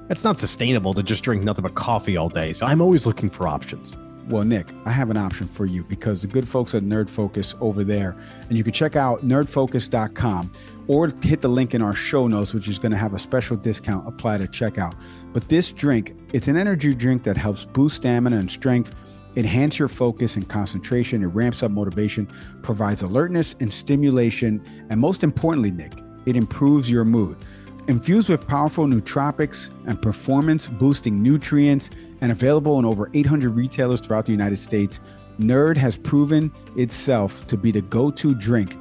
[0.08, 2.54] it's not sustainable to just drink nothing but coffee all day.
[2.54, 3.94] So I'm always looking for options.
[4.26, 7.54] Well, Nick, I have an option for you because the good folks at Nerd Focus
[7.60, 8.16] over there,
[8.48, 10.50] and you can check out nerdfocus.com
[10.88, 13.56] or hit the link in our show notes, which is going to have a special
[13.56, 14.96] discount applied at checkout.
[15.36, 18.94] But this drink, it's an energy drink that helps boost stamina and strength,
[19.36, 22.26] enhance your focus and concentration, it ramps up motivation,
[22.62, 25.92] provides alertness and stimulation, and most importantly, Nick,
[26.24, 27.36] it improves your mood.
[27.86, 31.90] infused with powerful nootropics and performance boosting nutrients
[32.22, 35.00] and available in over 800 retailers throughout the United States.
[35.38, 38.74] Nerd has proven itself to be the go to drink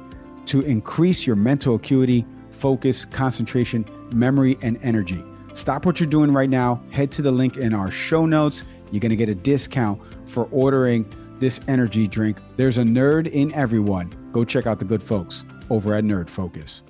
[0.46, 5.22] to increase your mental acuity, focus, concentration, memory, and energy.
[5.56, 6.82] Stop what you're doing right now.
[6.90, 8.62] Head to the link in our show notes.
[8.92, 11.10] You're going to get a discount for ordering
[11.40, 12.38] this energy drink.
[12.56, 14.14] There's a nerd in everyone.
[14.32, 16.82] Go check out the good folks over at Nerd Focus.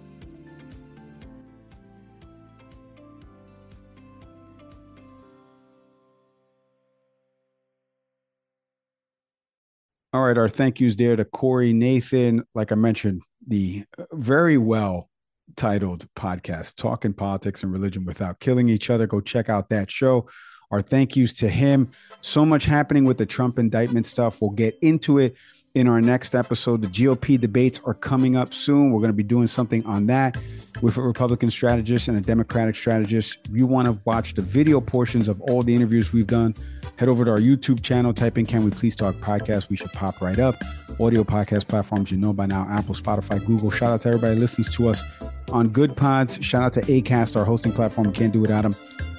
[10.12, 12.42] All right, our thank yous there to Corey Nathan.
[12.54, 15.08] Like I mentioned, the very well
[15.54, 19.06] titled podcast, Talking Politics and Religion Without Killing Each Other.
[19.06, 20.28] Go check out that show.
[20.70, 21.90] Our thank yous to him.
[22.22, 24.40] So much happening with the Trump indictment stuff.
[24.40, 25.36] We'll get into it
[25.76, 26.80] in our next episode.
[26.80, 28.90] The GOP debates are coming up soon.
[28.90, 30.36] We're going to be doing something on that
[30.82, 33.46] with a Republican strategist and a Democratic strategist.
[33.48, 36.54] If you want to watch the video portions of all the interviews we've done,
[36.96, 39.68] head over to our YouTube channel, type in Can We Please Talk Podcast.
[39.68, 40.56] We should pop right up.
[40.98, 43.70] Audio podcast platforms you know by now Apple, Spotify, Google.
[43.70, 45.02] Shout out to everybody listens to us
[45.50, 46.42] on Goodpods.
[46.42, 48.12] Shout out to ACAST, our hosting platform.
[48.12, 48.74] Can't do without them.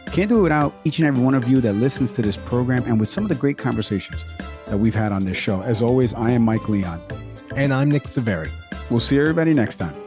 [0.07, 2.83] Can't do it without each and every one of you that listens to this program
[2.85, 4.23] and with some of the great conversations
[4.65, 5.61] that we've had on this show.
[5.61, 7.01] As always, I am Mike Leon.
[7.55, 8.49] And I'm Nick Severi.
[8.89, 10.06] We'll see everybody next time.